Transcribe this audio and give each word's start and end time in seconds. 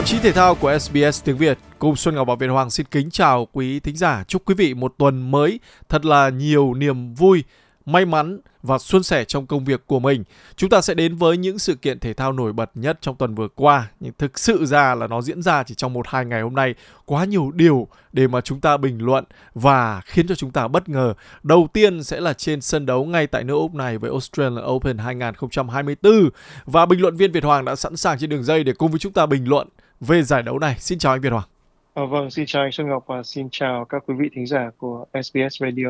Tạp 0.00 0.06
chí 0.06 0.18
thể 0.18 0.32
thao 0.32 0.54
của 0.54 0.78
SBS 0.78 1.24
tiếng 1.24 1.36
Việt 1.36 1.58
cùng 1.78 1.96
Xuân 1.96 2.14
Ngọc 2.14 2.28
và 2.28 2.34
Việt 2.34 2.46
Hoàng 2.46 2.70
xin 2.70 2.86
kính 2.90 3.10
chào 3.10 3.48
quý 3.52 3.80
thính 3.80 3.96
giả. 3.96 4.24
Chúc 4.28 4.42
quý 4.44 4.54
vị 4.54 4.74
một 4.74 4.94
tuần 4.98 5.30
mới 5.30 5.60
thật 5.88 6.04
là 6.04 6.28
nhiều 6.28 6.74
niềm 6.74 7.14
vui, 7.14 7.44
may 7.86 8.04
mắn 8.04 8.40
và 8.62 8.78
suôn 8.78 9.02
sẻ 9.02 9.24
trong 9.24 9.46
công 9.46 9.64
việc 9.64 9.86
của 9.86 10.00
mình. 10.00 10.24
Chúng 10.56 10.70
ta 10.70 10.80
sẽ 10.80 10.94
đến 10.94 11.16
với 11.16 11.36
những 11.36 11.58
sự 11.58 11.74
kiện 11.74 11.98
thể 11.98 12.14
thao 12.14 12.32
nổi 12.32 12.52
bật 12.52 12.70
nhất 12.74 12.98
trong 13.00 13.16
tuần 13.16 13.34
vừa 13.34 13.48
qua. 13.48 13.90
Nhưng 14.00 14.12
thực 14.18 14.38
sự 14.38 14.66
ra 14.66 14.94
là 14.94 15.06
nó 15.06 15.22
diễn 15.22 15.42
ra 15.42 15.62
chỉ 15.62 15.74
trong 15.74 15.92
một 15.92 16.06
hai 16.08 16.24
ngày 16.24 16.42
hôm 16.42 16.54
nay. 16.54 16.74
Quá 17.04 17.24
nhiều 17.24 17.50
điều 17.54 17.88
để 18.12 18.28
mà 18.28 18.40
chúng 18.40 18.60
ta 18.60 18.76
bình 18.76 18.98
luận 19.02 19.24
và 19.54 20.00
khiến 20.04 20.28
cho 20.28 20.34
chúng 20.34 20.50
ta 20.50 20.68
bất 20.68 20.88
ngờ. 20.88 21.14
Đầu 21.42 21.68
tiên 21.72 22.04
sẽ 22.04 22.20
là 22.20 22.32
trên 22.32 22.60
sân 22.60 22.86
đấu 22.86 23.04
ngay 23.04 23.26
tại 23.26 23.44
nước 23.44 23.54
Úc 23.54 23.74
này 23.74 23.98
với 23.98 24.10
Australian 24.10 24.64
Open 24.66 24.98
2024. 24.98 26.30
Và 26.64 26.86
bình 26.86 27.00
luận 27.00 27.16
viên 27.16 27.32
Việt 27.32 27.44
Hoàng 27.44 27.64
đã 27.64 27.76
sẵn 27.76 27.96
sàng 27.96 28.18
trên 28.18 28.30
đường 28.30 28.44
dây 28.44 28.64
để 28.64 28.72
cùng 28.72 28.90
với 28.90 28.98
chúng 28.98 29.12
ta 29.12 29.26
bình 29.26 29.48
luận 29.48 29.68
về 30.00 30.22
giải 30.22 30.42
đấu 30.42 30.58
này. 30.58 30.76
Xin 30.78 30.98
chào 30.98 31.12
anh 31.12 31.20
Việt 31.20 31.32
Hoàng. 31.32 31.48
À, 31.94 32.04
vâng, 32.04 32.30
xin 32.30 32.46
chào 32.46 32.62
anh 32.62 32.72
Xuân 32.72 32.88
Ngọc 32.88 33.04
và 33.06 33.22
xin 33.22 33.48
chào 33.50 33.84
các 33.84 34.02
quý 34.06 34.14
vị 34.18 34.30
thính 34.34 34.46
giả 34.46 34.70
của 34.78 35.06
SBS 35.22 35.60
Radio. 35.60 35.86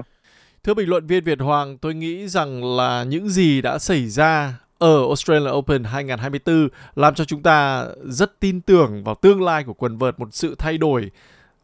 Thưa 0.64 0.74
bình 0.74 0.88
luận 0.88 1.06
viên 1.06 1.24
Việt 1.24 1.40
Hoàng, 1.40 1.78
tôi 1.78 1.94
nghĩ 1.94 2.28
rằng 2.28 2.76
là 2.76 3.04
những 3.04 3.28
gì 3.28 3.62
đã 3.62 3.78
xảy 3.78 4.08
ra 4.08 4.54
ở 4.78 5.02
Australian 5.02 5.52
Open 5.52 5.84
2024 5.84 6.68
làm 6.96 7.14
cho 7.14 7.24
chúng 7.24 7.42
ta 7.42 7.86
rất 8.04 8.40
tin 8.40 8.60
tưởng 8.60 9.04
vào 9.04 9.14
tương 9.14 9.42
lai 9.42 9.64
của 9.64 9.74
quần 9.74 9.98
vợt 9.98 10.20
một 10.20 10.28
sự 10.32 10.54
thay 10.58 10.78
đổi 10.78 11.10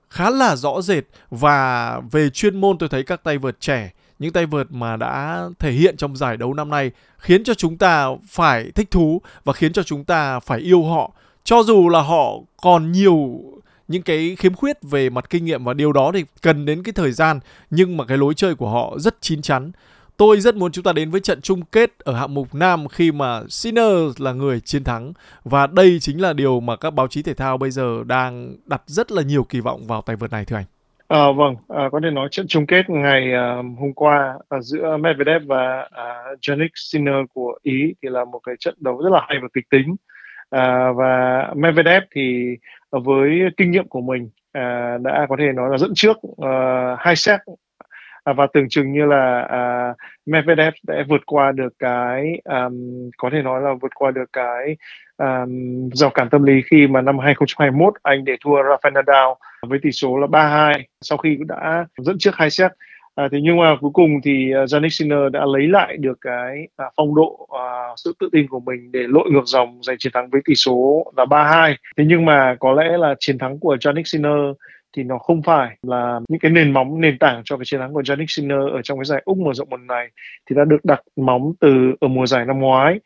khá 0.08 0.30
là 0.30 0.56
rõ 0.56 0.80
rệt 0.82 1.04
và 1.30 2.00
về 2.10 2.30
chuyên 2.30 2.60
môn 2.60 2.78
tôi 2.78 2.88
thấy 2.88 3.02
các 3.02 3.24
tay 3.24 3.38
vợt 3.38 3.60
trẻ 3.60 3.90
những 4.18 4.32
tay 4.32 4.46
vợt 4.46 4.66
mà 4.70 4.96
đã 4.96 5.44
thể 5.58 5.72
hiện 5.72 5.96
trong 5.96 6.16
giải 6.16 6.36
đấu 6.36 6.54
năm 6.54 6.70
nay 6.70 6.90
khiến 7.18 7.44
cho 7.44 7.54
chúng 7.54 7.78
ta 7.78 8.08
phải 8.28 8.70
thích 8.74 8.90
thú 8.90 9.22
và 9.44 9.52
khiến 9.52 9.72
cho 9.72 9.82
chúng 9.82 10.04
ta 10.04 10.40
phải 10.40 10.58
yêu 10.58 10.84
họ 10.84 11.12
cho 11.46 11.62
dù 11.62 11.88
là 11.88 12.00
họ 12.00 12.38
còn 12.62 12.92
nhiều 12.92 13.40
những 13.88 14.02
cái 14.02 14.36
khiếm 14.38 14.54
khuyết 14.54 14.76
về 14.82 15.10
mặt 15.10 15.30
kinh 15.30 15.44
nghiệm 15.44 15.64
và 15.64 15.74
điều 15.74 15.92
đó 15.92 16.10
thì 16.14 16.24
cần 16.42 16.66
đến 16.66 16.82
cái 16.82 16.92
thời 16.92 17.12
gian 17.12 17.40
nhưng 17.70 17.96
mà 17.96 18.04
cái 18.04 18.18
lối 18.18 18.34
chơi 18.34 18.54
của 18.54 18.68
họ 18.68 18.94
rất 18.98 19.16
chín 19.20 19.42
chắn 19.42 19.72
tôi 20.16 20.40
rất 20.40 20.54
muốn 20.54 20.72
chúng 20.72 20.84
ta 20.84 20.92
đến 20.92 21.10
với 21.10 21.20
trận 21.20 21.40
chung 21.40 21.62
kết 21.72 21.98
ở 21.98 22.14
hạng 22.14 22.34
mục 22.34 22.54
nam 22.54 22.88
khi 22.88 23.12
mà 23.12 23.40
Sinner 23.48 24.20
là 24.22 24.32
người 24.32 24.60
chiến 24.60 24.84
thắng 24.84 25.12
và 25.44 25.66
đây 25.66 25.98
chính 26.00 26.20
là 26.20 26.32
điều 26.32 26.60
mà 26.60 26.76
các 26.76 26.90
báo 26.90 27.08
chí 27.08 27.22
thể 27.22 27.34
thao 27.34 27.58
bây 27.58 27.70
giờ 27.70 28.04
đang 28.06 28.56
đặt 28.66 28.82
rất 28.86 29.12
là 29.12 29.22
nhiều 29.22 29.44
kỳ 29.44 29.60
vọng 29.60 29.86
vào 29.86 30.02
tay 30.02 30.16
vợt 30.16 30.32
này 30.32 30.44
thưa 30.44 30.56
anh. 30.56 30.64
À, 31.08 31.32
vâng, 31.36 31.56
à, 31.68 31.88
có 31.92 32.00
thể 32.02 32.10
nói 32.10 32.28
trận 32.30 32.46
chung 32.48 32.66
kết 32.66 32.90
ngày 32.90 33.32
à, 33.32 33.54
hôm 33.78 33.92
qua 33.94 34.34
à, 34.48 34.60
giữa 34.60 34.96
Medvedev 34.96 35.42
và 35.46 35.88
à, 35.92 36.04
Jannik 36.40 36.68
Sinner 36.74 37.14
của 37.34 37.58
Ý 37.62 37.94
thì 38.02 38.08
là 38.08 38.24
một 38.24 38.38
cái 38.38 38.54
trận 38.58 38.74
đấu 38.80 39.02
rất 39.02 39.10
là 39.12 39.20
hay 39.28 39.38
và 39.42 39.48
kịch 39.54 39.64
tính. 39.70 39.96
À, 40.50 40.92
và 40.92 41.44
Medvedev 41.56 42.02
thì 42.14 42.56
với 42.90 43.40
kinh 43.56 43.70
nghiệm 43.70 43.88
của 43.88 44.00
mình 44.00 44.30
à, 44.52 44.98
đã 45.02 45.26
có 45.28 45.36
thể 45.38 45.52
nói 45.52 45.70
là 45.70 45.78
dẫn 45.78 45.92
trước 45.94 46.16
uh, 46.26 46.98
hai 46.98 47.16
set. 47.16 47.40
À, 48.24 48.32
và 48.32 48.46
tưởng 48.52 48.68
chừng 48.68 48.92
như 48.92 49.04
là 49.04 49.40
à, 49.42 49.94
Medvedev 50.26 50.74
đã 50.82 51.04
vượt 51.08 51.20
qua 51.26 51.52
được 51.52 51.72
cái 51.78 52.40
um, 52.44 53.10
có 53.16 53.30
thể 53.32 53.42
nói 53.42 53.60
là 53.60 53.74
vượt 53.80 53.92
qua 53.94 54.10
được 54.10 54.32
cái 54.32 54.76
um, 55.16 55.88
rào 55.90 56.10
cản 56.10 56.30
tâm 56.30 56.42
lý 56.42 56.62
khi 56.70 56.86
mà 56.86 57.00
năm 57.00 57.18
2021 57.18 57.94
anh 58.02 58.24
để 58.24 58.36
thua 58.44 58.62
Rafael 58.62 58.92
Nadal 58.92 59.28
với 59.62 59.78
tỷ 59.82 59.92
số 59.92 60.18
là 60.18 60.26
3-2 60.26 60.82
sau 61.00 61.18
khi 61.18 61.38
đã 61.48 61.86
dẫn 61.98 62.16
trước 62.18 62.36
hai 62.36 62.50
set. 62.50 62.72
À, 63.16 63.28
thế 63.32 63.38
nhưng 63.42 63.56
mà 63.56 63.76
cuối 63.80 63.90
cùng 63.94 64.10
thì 64.24 64.52
à, 64.52 64.62
uh, 64.62 64.72
Yannick 64.72 64.92
Sinner 64.92 65.18
đã 65.32 65.44
lấy 65.46 65.68
lại 65.68 65.96
được 65.96 66.18
cái 66.20 66.68
uh, 66.82 66.92
phong 66.96 67.14
độ, 67.14 67.38
uh, 67.42 67.58
sự 67.96 68.12
tự 68.20 68.28
tin 68.32 68.48
của 68.48 68.60
mình 68.60 68.92
để 68.92 69.00
lội 69.08 69.30
ngược 69.30 69.46
dòng 69.46 69.82
giành 69.82 69.96
chiến 69.98 70.12
thắng 70.12 70.30
với 70.30 70.40
tỷ 70.44 70.54
số 70.54 71.04
là 71.16 71.24
3-2. 71.24 71.74
Thế 71.96 72.04
nhưng 72.08 72.24
mà 72.24 72.56
có 72.60 72.72
lẽ 72.72 72.96
là 72.98 73.14
chiến 73.18 73.38
thắng 73.38 73.58
của 73.58 73.76
Yannick 73.84 74.08
Sinner 74.08 74.56
thì 74.96 75.02
nó 75.02 75.18
không 75.18 75.42
phải 75.42 75.76
là 75.82 76.20
những 76.28 76.40
cái 76.40 76.50
nền 76.50 76.72
móng 76.72 77.00
nền 77.00 77.18
tảng 77.18 77.42
cho 77.44 77.56
cái 77.56 77.64
chiến 77.64 77.80
thắng 77.80 77.92
của 77.92 78.02
Yannick 78.08 78.30
Sinner 78.30 78.58
ở 78.72 78.82
trong 78.82 78.98
cái 78.98 79.04
giải 79.04 79.22
Úc 79.24 79.38
mở 79.38 79.52
rộng 79.54 79.68
lần 79.70 79.86
này 79.86 80.08
thì 80.50 80.56
đã 80.56 80.64
được 80.64 80.84
đặt 80.84 81.00
móng 81.16 81.52
từ 81.60 81.94
ở 82.00 82.08
mùa 82.08 82.26
giải 82.26 82.44
năm 82.44 82.58
ngoái 82.58 83.00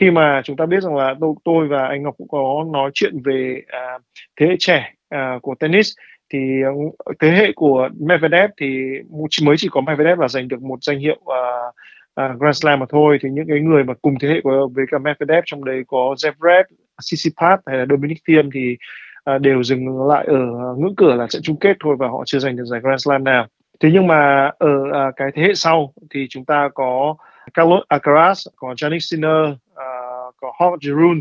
khi 0.00 0.10
mà 0.10 0.42
chúng 0.44 0.56
ta 0.56 0.66
biết 0.66 0.82
rằng 0.82 0.96
là 0.96 1.14
tôi, 1.20 1.34
tôi 1.44 1.68
và 1.68 1.86
anh 1.88 2.02
Ngọc 2.02 2.14
cũng 2.18 2.28
có 2.28 2.64
nói 2.72 2.90
chuyện 2.94 3.22
về 3.24 3.62
uh, 3.62 4.02
thế 4.40 4.46
hệ 4.46 4.56
trẻ 4.58 4.92
uh, 5.14 5.42
của 5.42 5.54
tennis 5.54 5.92
thì 6.32 6.62
ờ, 6.62 6.72
thế 7.20 7.30
hệ 7.30 7.52
của 7.56 7.88
Medvedev 8.00 8.50
thì 8.60 8.86
mới 9.42 9.56
chỉ 9.58 9.68
có 9.70 9.80
Medvedev 9.80 10.18
là 10.18 10.28
giành 10.28 10.48
được 10.48 10.62
một 10.62 10.78
danh 10.82 10.98
hiệu 10.98 11.16
uh, 11.20 11.74
uh, 12.20 12.40
Grand 12.40 12.56
Slam 12.62 12.80
mà 12.80 12.86
thôi. 12.88 13.18
Thì 13.22 13.28
những 13.32 13.46
cái 13.48 13.60
người 13.60 13.84
mà 13.84 13.94
cùng 14.02 14.14
thế 14.20 14.28
hệ 14.28 14.40
của 14.40 14.68
với 14.74 14.84
cả 14.90 14.98
Medvedev 14.98 15.42
trong 15.46 15.64
đấy 15.64 15.82
có 15.88 16.14
Zverev, 16.18 16.64
Tsitsipas 17.00 17.60
hay 17.66 17.78
là 17.78 17.86
Dominic 17.90 18.18
Thiem 18.28 18.50
thì 18.54 18.76
uh, 19.30 19.40
đều 19.40 19.62
dừng 19.62 20.08
lại 20.08 20.26
ở 20.26 20.38
ngưỡng 20.78 20.96
cửa 20.96 21.14
là 21.14 21.26
trận 21.26 21.42
chung 21.42 21.56
kết 21.56 21.76
thôi 21.80 21.96
và 21.98 22.08
họ 22.08 22.22
chưa 22.26 22.38
giành 22.38 22.56
được 22.56 22.64
giải 22.64 22.80
Grand 22.80 23.02
Slam 23.04 23.24
nào. 23.24 23.46
Thế 23.80 23.90
nhưng 23.92 24.06
mà 24.06 24.50
ở 24.58 24.82
uh, 24.82 25.14
cái 25.16 25.30
thế 25.34 25.42
hệ 25.42 25.54
sau 25.54 25.92
thì 26.10 26.26
chúng 26.30 26.44
ta 26.44 26.68
có 26.74 27.14
Carlos 27.54 27.82
Alcaraz, 27.88 28.46
có 28.56 28.72
Jannik 28.72 28.98
Sinner, 28.98 29.48
uh, 29.72 30.34
có 30.36 30.52
Jorge 30.58 30.78
Giroud. 30.80 31.18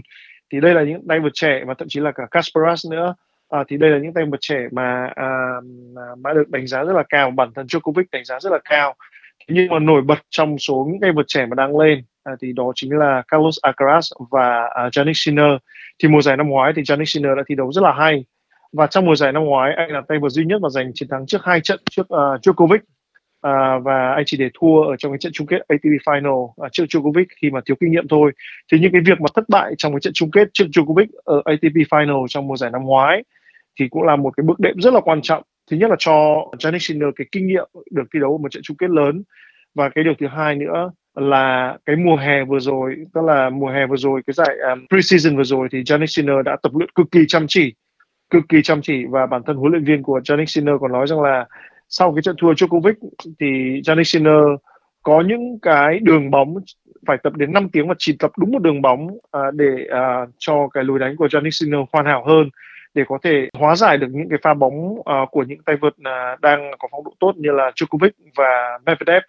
Thì 0.51 0.59
đây 0.59 0.73
là 0.73 0.83
những 0.83 1.07
tay 1.07 1.19
vợt 1.19 1.31
trẻ 1.33 1.63
và 1.67 1.73
thậm 1.73 1.87
chí 1.87 1.99
là 1.99 2.11
cả 2.11 2.23
Kasparas 2.31 2.85
nữa 2.91 3.15
à, 3.49 3.63
thì 3.67 3.77
đây 3.77 3.89
là 3.89 3.97
những 3.97 4.13
tay 4.13 4.25
vợt 4.25 4.39
trẻ 4.41 4.67
mà 4.71 5.09
à, 5.15 5.27
mà 6.17 6.33
được 6.33 6.49
đánh 6.49 6.67
giá 6.67 6.83
rất 6.83 6.93
là 6.93 7.03
cao 7.09 7.31
bản 7.31 7.49
thân 7.55 7.65
Djokovic 7.65 8.03
đánh 8.11 8.25
giá 8.25 8.39
rất 8.39 8.51
là 8.51 8.59
cao. 8.69 8.95
Nhưng 9.47 9.67
mà 9.67 9.79
nổi 9.79 10.01
bật 10.01 10.19
trong 10.29 10.57
số 10.57 10.87
những 10.91 11.01
tay 11.01 11.11
vợt 11.11 11.25
trẻ 11.27 11.45
mà 11.45 11.55
đang 11.55 11.77
lên 11.77 12.03
à, 12.23 12.33
thì 12.41 12.53
đó 12.53 12.71
chính 12.75 12.97
là 12.97 13.23
Carlos 13.27 13.57
Alcaraz 13.61 14.25
và 14.31 14.69
à, 14.75 14.89
Jannik 14.89 15.13
Sinner. 15.15 15.51
Thì 16.03 16.09
mùa 16.09 16.21
giải 16.21 16.37
năm 16.37 16.49
ngoái 16.49 16.73
thì 16.75 16.81
Jannik 16.81 17.05
Sinner 17.05 17.31
đã 17.37 17.43
thi 17.47 17.55
đấu 17.55 17.71
rất 17.71 17.81
là 17.81 17.93
hay. 17.93 18.25
Và 18.73 18.87
trong 18.87 19.05
mùa 19.05 19.15
giải 19.15 19.31
năm 19.31 19.43
ngoái 19.43 19.73
anh 19.73 19.91
là 19.91 20.01
tay 20.07 20.19
vợt 20.19 20.31
duy 20.31 20.45
nhất 20.45 20.61
mà 20.61 20.69
giành 20.69 20.91
chiến 20.93 21.09
thắng 21.09 21.25
trước 21.25 21.41
hai 21.43 21.61
trận 21.61 21.79
trước 21.91 22.01
uh, 22.01 22.41
Djokovic 22.41 22.79
à, 23.41 23.79
và 23.83 24.13
anh 24.15 24.23
chỉ 24.25 24.37
để 24.37 24.49
thua 24.53 24.81
ở 24.81 24.95
trong 24.97 25.11
cái 25.11 25.19
trận 25.19 25.31
chung 25.33 25.47
kết 25.47 25.57
ATP 25.67 25.83
Final 26.05 26.49
à, 26.63 26.69
trước 26.71 26.85
Djokovic 26.89 27.25
khi 27.41 27.49
mà 27.49 27.59
thiếu 27.65 27.75
kinh 27.79 27.91
nghiệm 27.91 28.07
thôi. 28.07 28.31
Thì 28.71 28.79
những 28.79 28.91
cái 28.91 29.01
việc 29.05 29.21
mà 29.21 29.27
thất 29.35 29.49
bại 29.49 29.73
trong 29.77 29.93
cái 29.93 29.99
trận 29.99 30.13
chung 30.13 30.31
kết 30.31 30.47
trước 30.53 30.65
Djokovic 30.75 31.05
ở 31.23 31.41
ATP 31.45 31.75
Final 31.89 32.25
trong 32.29 32.47
mùa 32.47 32.57
giải 32.57 32.71
năm 32.71 32.83
ngoái 32.83 33.23
thì 33.79 33.87
cũng 33.89 34.03
là 34.03 34.15
một 34.15 34.31
cái 34.37 34.43
bước 34.43 34.59
đệm 34.59 34.81
rất 34.81 34.93
là 34.93 34.99
quan 34.99 35.21
trọng. 35.21 35.43
Thứ 35.71 35.77
nhất 35.77 35.89
là 35.89 35.95
cho 35.99 36.13
Janik 36.59 36.77
Sinner 36.79 37.09
cái 37.15 37.27
kinh 37.31 37.47
nghiệm 37.47 37.69
được 37.91 38.03
thi 38.13 38.19
đấu 38.19 38.31
ở 38.31 38.37
một 38.37 38.51
trận 38.51 38.63
chung 38.63 38.77
kết 38.77 38.89
lớn. 38.89 39.23
Và 39.75 39.89
cái 39.89 40.03
điều 40.03 40.13
thứ 40.19 40.27
hai 40.27 40.55
nữa 40.55 40.91
là 41.15 41.77
cái 41.85 41.95
mùa 41.95 42.15
hè 42.15 42.43
vừa 42.43 42.59
rồi 42.59 42.95
tức 43.13 43.21
là 43.23 43.49
mùa 43.49 43.67
hè 43.67 43.87
vừa 43.87 43.97
rồi 43.97 44.21
cái 44.27 44.33
giải 44.33 44.55
um, 44.69 44.85
preseason 44.87 45.37
vừa 45.37 45.43
rồi 45.43 45.67
thì 45.71 45.83
Janik 45.83 46.05
Sinner 46.05 46.35
đã 46.45 46.57
tập 46.63 46.71
luyện 46.75 46.89
cực 46.95 47.07
kỳ 47.11 47.19
chăm 47.27 47.45
chỉ 47.47 47.73
cực 48.29 48.43
kỳ 48.49 48.61
chăm 48.61 48.81
chỉ. 48.81 49.05
Và 49.09 49.25
bản 49.25 49.41
thân 49.45 49.55
huấn 49.55 49.71
luyện 49.71 49.83
viên 49.83 50.03
của 50.03 50.19
Janik 50.19 50.45
Sinner 50.45 50.75
còn 50.81 50.91
nói 50.91 51.07
rằng 51.07 51.21
là 51.21 51.45
sau 51.89 52.13
cái 52.13 52.21
trận 52.21 52.35
thua 52.41 52.53
Djokovic 52.53 52.93
thì 53.39 53.81
Janik 53.81 54.03
Sinner 54.03 54.43
có 55.03 55.23
những 55.27 55.59
cái 55.61 55.99
đường 55.99 56.31
bóng 56.31 56.55
phải 57.07 57.17
tập 57.23 57.33
đến 57.35 57.53
5 57.53 57.69
tiếng 57.69 57.87
và 57.87 57.95
chỉ 57.97 58.15
tập 58.19 58.31
đúng 58.37 58.51
một 58.51 58.61
đường 58.61 58.81
bóng 58.81 59.07
à, 59.31 59.39
để 59.53 59.87
à, 59.91 60.25
cho 60.37 60.67
cái 60.73 60.83
lối 60.83 60.99
đánh 60.99 61.15
của 61.15 61.27
Janik 61.27 61.49
Sinner 61.49 61.79
hoàn 61.93 62.05
hảo 62.05 62.23
hơn 62.27 62.49
để 62.95 63.03
có 63.07 63.17
thể 63.23 63.49
hóa 63.59 63.75
giải 63.75 63.97
được 63.97 64.07
những 64.11 64.29
cái 64.29 64.39
pha 64.43 64.53
bóng 64.53 64.99
uh, 64.99 65.03
của 65.31 65.43
những 65.43 65.59
tay 65.65 65.75
vợt 65.81 65.93
uh, 65.93 66.41
đang 66.41 66.71
có 66.79 66.87
phong 66.91 67.03
độ 67.03 67.11
tốt 67.19 67.33
như 67.37 67.51
là 67.51 67.71
Djokovic 67.75 68.09
và 68.35 68.79
Medvedev. 68.85 69.23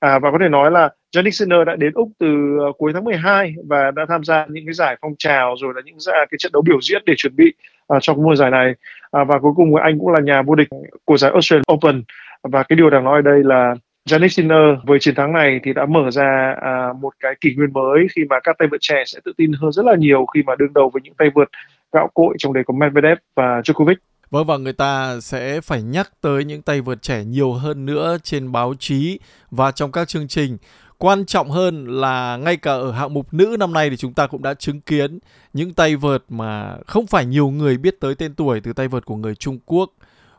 À, 0.00 0.18
và 0.18 0.30
có 0.30 0.38
thể 0.40 0.48
nói 0.48 0.70
là 0.70 0.90
Yannick 1.16 1.34
Sinner 1.34 1.58
đã 1.66 1.76
đến 1.76 1.92
Úc 1.94 2.08
từ 2.18 2.58
uh, 2.68 2.78
cuối 2.78 2.92
tháng 2.92 3.04
12 3.04 3.54
và 3.68 3.90
đã 3.90 4.06
tham 4.08 4.24
gia 4.24 4.46
những 4.46 4.66
cái 4.66 4.74
giải 4.74 4.96
phong 5.02 5.14
trào 5.18 5.54
rồi 5.60 5.72
là 5.76 5.80
những 5.84 5.94
uh, 5.94 6.28
cái 6.30 6.38
trận 6.38 6.52
đấu 6.52 6.62
biểu 6.62 6.80
diễn 6.80 7.02
để 7.06 7.14
chuẩn 7.16 7.36
bị 7.36 7.52
uh, 7.96 7.98
cho 8.02 8.14
mùa 8.14 8.36
giải 8.36 8.50
này. 8.50 8.74
À, 9.10 9.24
và 9.24 9.38
cuối 9.38 9.52
cùng 9.56 9.76
anh 9.76 9.98
cũng 9.98 10.12
là 10.12 10.20
nhà 10.20 10.42
vô 10.42 10.54
địch 10.54 10.68
của 11.04 11.16
giải 11.16 11.30
Australian 11.30 11.64
Open. 11.72 12.02
Và 12.42 12.62
cái 12.62 12.76
điều 12.76 12.90
đáng 12.90 13.04
nói 13.04 13.18
ở 13.18 13.22
đây 13.22 13.44
là 13.44 13.74
Janik 14.10 14.28
Sinner 14.28 14.78
với 14.86 14.98
chiến 14.98 15.14
thắng 15.14 15.32
này 15.32 15.60
thì 15.64 15.72
đã 15.72 15.86
mở 15.86 16.10
ra 16.10 16.54
à, 16.62 16.92
một 17.00 17.14
cái 17.20 17.34
kỷ 17.40 17.54
nguyên 17.54 17.72
mới 17.72 18.06
khi 18.14 18.22
mà 18.30 18.40
các 18.40 18.56
tay 18.58 18.68
vợt 18.68 18.80
trẻ 18.80 19.02
sẽ 19.06 19.20
tự 19.24 19.32
tin 19.36 19.52
hơn 19.52 19.72
rất 19.72 19.84
là 19.84 19.94
nhiều 19.98 20.26
khi 20.34 20.42
mà 20.46 20.54
đương 20.58 20.72
đầu 20.74 20.90
với 20.90 21.02
những 21.02 21.14
tay 21.14 21.30
vợt 21.34 21.48
gạo 21.94 22.08
cội 22.14 22.34
trong 22.38 22.52
đấy 22.52 22.64
có 22.66 22.74
Medvedev 22.74 23.18
và 23.36 23.60
Djokovic. 23.60 23.94
Vâng 24.30 24.46
và 24.46 24.56
người 24.56 24.72
ta 24.72 25.20
sẽ 25.20 25.60
phải 25.60 25.82
nhắc 25.82 26.10
tới 26.20 26.44
những 26.44 26.62
tay 26.62 26.80
vợt 26.80 27.02
trẻ 27.02 27.24
nhiều 27.24 27.52
hơn 27.52 27.86
nữa 27.86 28.16
trên 28.22 28.52
báo 28.52 28.74
chí 28.78 29.18
và 29.50 29.70
trong 29.70 29.92
các 29.92 30.08
chương 30.08 30.28
trình. 30.28 30.58
Quan 30.98 31.26
trọng 31.26 31.50
hơn 31.50 31.86
là 32.00 32.36
ngay 32.36 32.56
cả 32.56 32.72
ở 32.72 32.92
hạng 32.92 33.14
mục 33.14 33.34
nữ 33.34 33.56
năm 33.58 33.72
nay 33.72 33.90
thì 33.90 33.96
chúng 33.96 34.12
ta 34.12 34.26
cũng 34.26 34.42
đã 34.42 34.54
chứng 34.54 34.80
kiến 34.80 35.18
những 35.52 35.74
tay 35.74 35.96
vợt 35.96 36.24
mà 36.28 36.76
không 36.86 37.06
phải 37.06 37.26
nhiều 37.26 37.50
người 37.50 37.76
biết 37.76 38.00
tới 38.00 38.14
tên 38.14 38.34
tuổi 38.34 38.60
từ 38.60 38.72
tay 38.72 38.88
vợt 38.88 39.04
của 39.04 39.16
người 39.16 39.34
Trung 39.34 39.58
Quốc, 39.66 39.90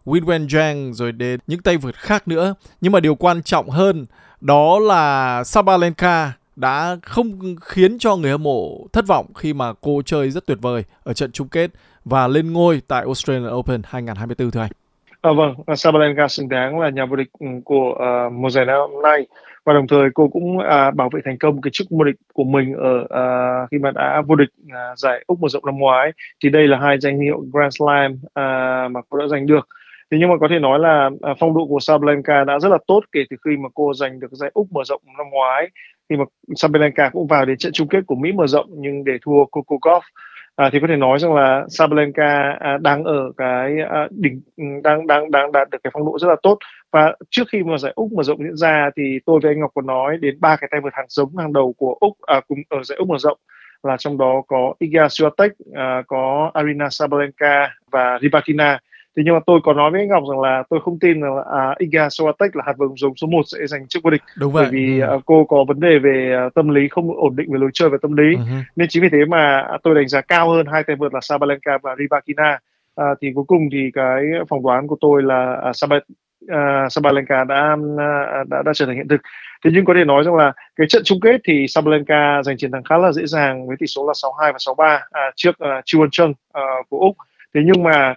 Win 0.06 0.25
Wen 0.25 0.48
Zhang 0.48 0.94
rồi 0.94 1.12
đến 1.12 1.40
những 1.48 1.62
tay 1.62 1.78
vợt 1.78 1.96
khác 1.96 2.28
nữa. 2.28 2.56
Nhưng 2.81 2.92
mà 2.92 3.00
điều 3.00 3.16
quan 3.16 3.44
trọng 3.44 3.69
hơn 3.69 4.06
đó 4.42 4.80
là 4.80 5.44
Sabalenka 5.44 6.31
đã 6.56 6.96
không 7.02 7.56
khiến 7.62 8.00
cho 8.00 8.16
người 8.16 8.31
hâm 8.31 8.44
mộ 8.44 8.88
thất 8.94 9.07
vọng 9.07 9.25
khi 9.36 9.54
mà 9.54 9.74
cô 9.81 10.02
chơi 10.06 10.30
rất 10.30 10.46
tuyệt 10.46 10.57
vời 10.62 10.84
ở 11.04 11.13
trận 11.13 11.31
chung 11.31 11.48
kết 11.48 11.72
và 12.06 12.28
lên 12.28 12.54
ngôi 12.54 12.81
tại 12.88 13.04
Australian 13.04 13.54
Open 13.54 13.81
2024 13.86 14.52
thưa 14.52 14.62
anh. 14.62 14.72
À, 15.22 15.31
vâng, 15.38 15.56
à, 15.66 15.75
Sabalenka 15.75 16.28
xứng 16.28 16.50
đáng 16.50 16.80
là 16.80 16.90
nhà 16.90 17.06
vô 17.06 17.16
địch 17.16 17.28
của 17.66 17.90
uh, 17.90 18.34
mùa 18.34 18.50
giải 18.50 18.66
năm 18.66 18.78
nay. 19.04 19.28
Và 19.66 19.74
đồng 19.74 19.88
thời 19.88 20.10
cô 20.13 20.28
cũng 20.28 20.60
à, 20.60 20.92
bảo 20.92 21.10
vệ 21.13 21.22
thành 21.25 21.38
công 21.38 21.62
cái 21.62 21.72
chức 21.74 21.88
vô 21.90 22.04
địch 22.04 22.16
của 22.34 22.44
mình 22.44 22.74
ở 22.74 23.08
à, 23.10 23.28
khi 23.72 23.78
mà 23.78 23.92
đã 23.92 24.22
vô 24.28 24.36
địch 24.36 24.50
à, 24.72 24.94
giải 24.98 25.24
úc 25.28 25.40
mở 25.40 25.48
rộng 25.48 25.66
năm 25.66 25.78
ngoái. 25.78 26.12
Thì 26.44 26.50
đây 26.50 26.68
là 26.68 26.80
hai 26.80 26.98
danh 27.00 27.19
hiệu 27.19 27.46
Grand 27.54 27.75
Slam 27.78 28.19
à, 28.34 28.88
mà 28.92 29.01
cô 29.10 29.18
đã 29.18 29.28
giành 29.28 29.46
được. 29.46 29.68
Thế 30.12 30.18
nhưng 30.19 30.30
mà 30.30 30.36
có 30.42 30.48
thể 30.50 30.60
nói 30.60 30.80
là 30.80 31.10
à, 31.22 31.34
phong 31.40 31.54
độ 31.54 31.66
của 31.66 31.80
Sabalenka 31.80 32.44
đã 32.44 32.60
rất 32.60 32.69
là 32.69 32.78
tốt 32.88 33.01
kể 33.12 33.19
từ 33.30 33.38
khi 33.46 33.51
mà 33.58 33.69
cô 33.74 33.94
giành 33.94 34.19
được 34.19 34.31
giải 34.31 34.51
úc 34.54 34.68
mở 34.72 34.84
rộng 34.84 35.01
năm 35.18 35.28
ngoái 35.31 35.69
khi 36.10 36.16
mà 36.16 36.25
Sabalenka 36.56 37.10
cũng 37.10 37.28
vào 37.28 37.46
đến 37.46 37.57
trận 37.57 37.74
chung 37.74 37.88
kết 37.88 38.00
của 38.07 38.16
Mỹ 38.16 38.31
mở 38.31 38.48
rộng 38.48 38.66
nhưng 38.69 39.04
để 39.04 39.13
thua 39.25 39.46
Coco 39.46 39.75
Gauff 39.75 40.02
à, 40.56 40.69
thì 40.74 40.80
có 40.80 40.88
thể 40.88 40.96
nói 40.96 41.19
rằng 41.19 41.34
là 41.34 41.66
Sabalenka 41.69 42.57
à, 42.60 42.78
đang 42.81 43.04
ở 43.04 43.31
cái 43.38 43.72
à, 43.90 44.07
đỉnh 44.12 44.42
ừ, 44.57 44.63
đang 44.84 45.07
đang 45.07 45.31
đang 45.31 45.52
đạt 45.52 45.69
được 45.69 45.78
cái 45.84 45.92
phong 45.94 46.06
độ 46.06 46.19
rất 46.19 46.28
là 46.28 46.36
tốt. 46.44 46.57
Và 46.92 47.16
trước 47.30 47.44
khi 47.52 47.63
mà 47.63 47.78
giải 47.78 47.92
úc 47.96 48.13
mở 48.13 48.24
rộng 48.24 48.44
diễn 48.44 48.56
ra 48.56 48.90
thì 48.98 49.19
tôi 49.25 49.40
với 49.44 49.52
anh 49.52 49.60
Ngọc 49.60 49.72
có 49.75 49.81
nói 49.81 50.18
đến 50.18 50.38
ba 50.40 50.56
cái 50.56 50.68
tay 50.72 50.81
vợt 50.81 50.94
hàng 50.94 51.06
giống 51.10 51.38
hàng 51.38 51.54
đầu 51.54 51.74
của 51.78 51.98
úc 52.00 52.13
à, 52.22 52.42
cùng 52.48 52.60
ở 52.69 52.84
giải 52.84 52.98
úc 52.98 53.08
mở 53.08 53.18
rộng 53.18 53.38
là 53.84 53.98
trong 53.98 54.18
đó 54.18 54.42
có 54.48 54.74
Iga 54.80 55.06
Swiatek, 55.08 55.50
à, 55.74 56.04
có 56.08 56.51
Arina 56.54 56.90
Sabalenka 56.90 57.69
và 57.92 58.19
Ribakina 58.22 58.80
thế 59.18 59.24
nhưng 59.26 59.34
mà 59.34 59.40
tôi 59.46 59.60
có 59.64 59.74
nói 59.74 59.92
với 59.92 60.02
anh 60.02 60.10
Ngọc 60.10 60.24
rằng 60.30 60.40
là 60.40 60.64
tôi 60.70 60.80
không 60.84 61.00
tin 61.00 61.22
là 61.22 61.30
à, 61.52 61.76
Iga 61.78 62.08
Swiatek 62.08 62.50
là 62.54 62.64
hạt 62.66 62.74
vợt 62.78 62.90
giống 62.98 63.16
số 63.16 63.28
1 63.28 63.42
sẽ 63.46 63.68
giành 63.68 63.88
chức 63.88 64.04
vô 64.04 64.10
địch 64.10 64.22
Đúng 64.38 64.52
vậy. 64.52 64.64
bởi 64.64 64.72
vì 64.72 65.00
ừ. 65.00 65.16
uh, 65.16 65.22
cô 65.26 65.46
có 65.46 65.64
vấn 65.68 65.80
đề 65.80 66.00
về 66.00 66.38
uh, 66.48 66.54
tâm 66.54 66.70
lý 66.70 66.88
không 66.88 67.18
ổn 67.18 67.36
định 67.36 67.52
về 67.54 67.60
lối 67.60 67.70
chơi 67.74 67.90
và 67.90 67.98
tâm 68.02 68.18
lý 68.18 68.36
Uh-huh. 68.36 68.62
nên 68.76 68.88
chính 68.88 69.04
vì 69.04 69.10
thế 69.10 69.26
mà 69.28 69.68
tôi 69.84 69.96
đánh 69.96 70.08
giá 70.08 70.22
cao 70.22 70.50
hơn 70.50 70.66
hai 70.72 70.84
tay 70.84 70.96
vợt 70.96 71.14
là 71.14 71.20
Sabalenka 71.22 71.78
và 71.84 71.96
Rybakina 72.00 72.60
à, 72.96 73.06
thì 73.22 73.32
cuối 73.36 73.44
cùng 73.48 73.62
thì 73.72 73.92
cái 73.94 74.24
phỏng 74.50 74.64
đoán 74.64 74.88
của 74.88 74.98
tôi 75.02 75.24
là 75.24 75.62
uh, 75.70 75.76
Sab- 75.76 76.00
uh, 76.46 76.92
Sabalenka 76.92 77.44
đã, 77.44 77.74
uh, 77.74 78.48
đã 78.48 78.62
đã 78.66 78.74
trở 78.76 78.86
thành 78.86 78.96
hiện 78.96 79.08
thực 79.08 79.22
thế 79.66 79.72
nhưng 79.74 79.86
có 79.86 79.94
thể 79.94 80.04
nói 80.04 80.24
rằng 80.24 80.36
là 80.36 80.54
cái 80.76 80.88
trận 80.88 81.02
chung 81.06 81.20
kết 81.22 81.42
thì 81.44 81.66
Sabalenka 81.68 82.44
giành 82.44 82.58
chiến 82.58 82.72
thắng 82.72 82.84
khá 82.84 82.98
là 82.98 83.12
dễ 83.12 83.26
dàng 83.26 83.68
với 83.68 83.76
tỷ 83.80 83.88
số 83.88 84.08
là 84.08 84.14
6-2 84.14 84.52
và 84.52 84.58
6-3 84.76 85.00
à, 85.12 85.32
trước 85.36 85.50
uh, 85.50 85.84
Chi 85.86 85.98
Won 86.00 86.10
Chung 86.12 86.30
uh, 86.32 86.90
của 86.90 87.00
Úc 87.00 87.16
thế 87.54 87.62
nhưng 87.66 87.84
mà 87.84 88.16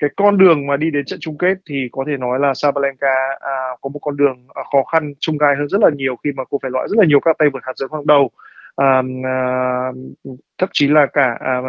cái 0.00 0.10
con 0.16 0.38
đường 0.38 0.66
mà 0.66 0.76
đi 0.76 0.90
đến 0.90 1.04
trận 1.04 1.20
chung 1.20 1.38
kết 1.38 1.54
thì 1.68 1.88
có 1.92 2.04
thể 2.06 2.16
nói 2.16 2.38
là 2.38 2.54
Sabalenka 2.54 3.14
à, 3.40 3.54
có 3.80 3.90
một 3.92 3.98
con 4.02 4.16
đường 4.16 4.46
à, 4.54 4.62
khó 4.72 4.82
khăn 4.92 5.14
chung 5.20 5.38
gai 5.38 5.56
hơn 5.56 5.68
rất 5.68 5.80
là 5.80 5.90
nhiều 5.96 6.16
khi 6.24 6.30
mà 6.36 6.44
cô 6.50 6.58
phải 6.62 6.70
loại 6.70 6.88
rất 6.88 6.98
là 6.98 7.04
nhiều 7.06 7.20
các 7.20 7.36
tay 7.38 7.48
vượt 7.52 7.60
hạt 7.62 7.72
giống 7.76 7.92
hàng 7.92 8.06
đầu. 8.06 8.30
À, 8.76 9.02
à, 9.24 9.36
thậm 10.58 10.68
chí 10.72 10.88
là 10.88 11.06
cả 11.06 11.36
à, 11.40 11.60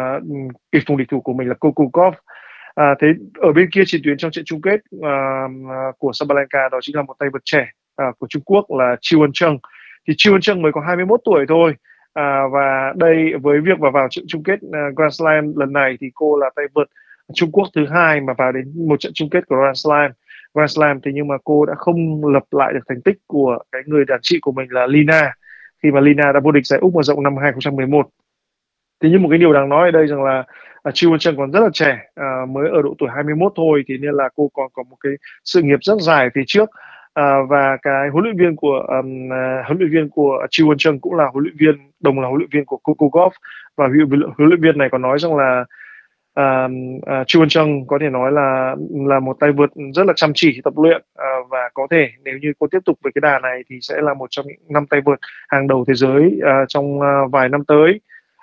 kịch 0.72 0.82
phùng 0.86 0.96
địch 0.96 1.08
thủ 1.10 1.20
của 1.20 1.32
mình 1.32 1.48
là 1.48 1.54
Kokukov 1.54 2.14
à, 2.74 2.94
thế 3.00 3.08
ở 3.34 3.52
bên 3.52 3.68
kia 3.72 3.82
chiến 3.86 4.00
tuyến 4.04 4.16
trong 4.16 4.30
trận 4.30 4.44
chung 4.44 4.60
kết 4.60 4.80
à, 5.02 5.46
của 5.98 6.10
Sabalenka 6.12 6.68
đó 6.72 6.78
chính 6.82 6.96
là 6.96 7.02
một 7.02 7.14
tay 7.18 7.28
vợt 7.32 7.42
trẻ 7.44 7.66
à, 7.96 8.06
của 8.18 8.26
Trung 8.30 8.42
Quốc 8.42 8.66
là 8.78 8.96
Chiu 9.00 9.20
Won 9.20 9.30
Chung 9.34 9.58
thì 10.08 10.14
Chiu 10.16 10.34
Won 10.34 10.40
Chung 10.40 10.62
mới 10.62 10.72
có 10.72 10.80
21 10.80 11.20
tuổi 11.24 11.44
thôi 11.48 11.74
à, 12.12 12.42
và 12.52 12.92
đây 12.96 13.32
với 13.42 13.60
việc 13.60 13.78
vào 13.78 13.90
vào 13.90 14.08
trận 14.10 14.24
chung 14.28 14.42
kết 14.42 14.58
uh, 14.66 14.96
Grand 14.96 15.14
Slam 15.14 15.52
lần 15.56 15.72
này 15.72 15.96
thì 16.00 16.10
cô 16.14 16.36
là 16.36 16.50
tay 16.56 16.64
vợt 16.74 16.88
Trung 17.34 17.50
Quốc 17.52 17.68
thứ 17.74 17.86
hai 17.86 18.20
mà 18.20 18.32
vào 18.38 18.52
đến 18.52 18.88
một 18.88 19.00
trận 19.00 19.12
chung 19.14 19.30
kết 19.30 19.46
của 19.46 19.56
Grand 19.56 19.78
Slam. 19.84 20.10
Grand 20.54 20.76
Slam 20.76 21.00
thì 21.00 21.10
nhưng 21.14 21.28
mà 21.28 21.34
cô 21.44 21.66
đã 21.66 21.74
không 21.76 22.26
lập 22.26 22.44
lại 22.50 22.72
được 22.72 22.84
thành 22.88 23.02
tích 23.02 23.16
của 23.26 23.58
cái 23.72 23.82
người 23.86 24.04
đàn 24.04 24.18
chị 24.22 24.38
của 24.42 24.52
mình 24.52 24.72
là 24.72 24.86
Lina. 24.86 25.34
Khi 25.82 25.90
mà 25.90 26.00
Lina 26.00 26.32
đã 26.32 26.40
vô 26.40 26.50
địch 26.50 26.66
giải 26.66 26.80
Úc 26.80 26.94
mở 26.94 27.02
rộng 27.02 27.22
năm 27.22 27.36
2011 27.36 28.08
thế 29.02 29.08
nhưng 29.12 29.22
một. 29.22 29.28
Cái 29.30 29.38
điều 29.38 29.52
đáng 29.52 29.68
nói 29.68 29.88
ở 29.88 29.90
đây 29.90 30.06
rằng 30.06 30.22
là 30.22 30.44
à, 30.82 30.90
Chi 30.94 31.06
Won 31.06 31.18
Chung 31.18 31.36
còn 31.36 31.50
rất 31.50 31.60
là 31.60 31.68
trẻ 31.72 31.98
à, 32.14 32.26
mới 32.48 32.68
ở 32.68 32.82
độ 32.82 32.94
tuổi 32.98 33.08
21 33.14 33.52
thôi 33.56 33.82
thì 33.88 33.98
nên 33.98 34.14
là 34.14 34.28
cô 34.34 34.50
còn 34.54 34.68
có 34.72 34.82
một 34.82 34.96
cái 35.00 35.12
sự 35.44 35.62
nghiệp 35.62 35.78
rất 35.82 35.94
dài 36.00 36.28
phía 36.34 36.42
trước. 36.46 36.70
À, 37.14 37.36
và 37.48 37.76
cái 37.82 38.08
huấn 38.12 38.24
luyện 38.24 38.36
viên 38.36 38.56
của 38.56 38.84
um, 38.88 39.26
uh, 39.26 39.66
huấn 39.66 39.78
luyện 39.78 39.90
viên 39.90 40.08
của 40.08 40.46
Chi 40.50 40.64
Won 40.64 40.76
Chung 40.78 41.00
cũng 41.00 41.14
là 41.14 41.24
huấn 41.32 41.44
luyện 41.44 41.56
viên 41.58 41.90
đồng 42.00 42.20
là 42.20 42.28
huấn 42.28 42.38
luyện 42.38 42.50
viên 42.52 42.64
của 42.64 42.76
Coco 42.76 43.06
Golf 43.06 43.30
và 43.76 43.88
huấn 44.36 44.48
luyện 44.48 44.60
viên 44.60 44.78
này 44.78 44.88
còn 44.92 45.02
nói 45.02 45.18
rằng 45.18 45.36
là 45.36 45.64
à, 46.34 46.68
à, 47.06 47.24
Chu 47.26 47.40
Văn 47.40 47.48
Trân 47.48 47.86
có 47.86 47.98
thể 48.00 48.08
nói 48.08 48.32
là 48.32 48.76
là 48.90 49.20
một 49.20 49.36
tay 49.40 49.52
vượt 49.52 49.70
rất 49.94 50.06
là 50.06 50.12
chăm 50.16 50.32
chỉ 50.34 50.60
tập 50.64 50.74
luyện 50.76 51.02
à, 51.16 51.26
và 51.48 51.70
có 51.74 51.86
thể 51.90 52.08
nếu 52.24 52.38
như 52.42 52.52
cô 52.58 52.66
tiếp 52.70 52.78
tục 52.84 52.98
với 53.02 53.12
cái 53.14 53.20
đà 53.20 53.38
này 53.38 53.62
thì 53.68 53.78
sẽ 53.80 54.00
là 54.02 54.14
một 54.14 54.26
trong 54.30 54.46
những 54.46 54.60
năm 54.68 54.86
tay 54.86 55.00
vượt 55.00 55.18
hàng 55.48 55.68
đầu 55.68 55.84
thế 55.88 55.94
giới 55.94 56.40
à, 56.44 56.64
trong 56.68 57.00
à, 57.00 57.20
vài 57.32 57.48
năm 57.48 57.64
tới. 57.64 58.00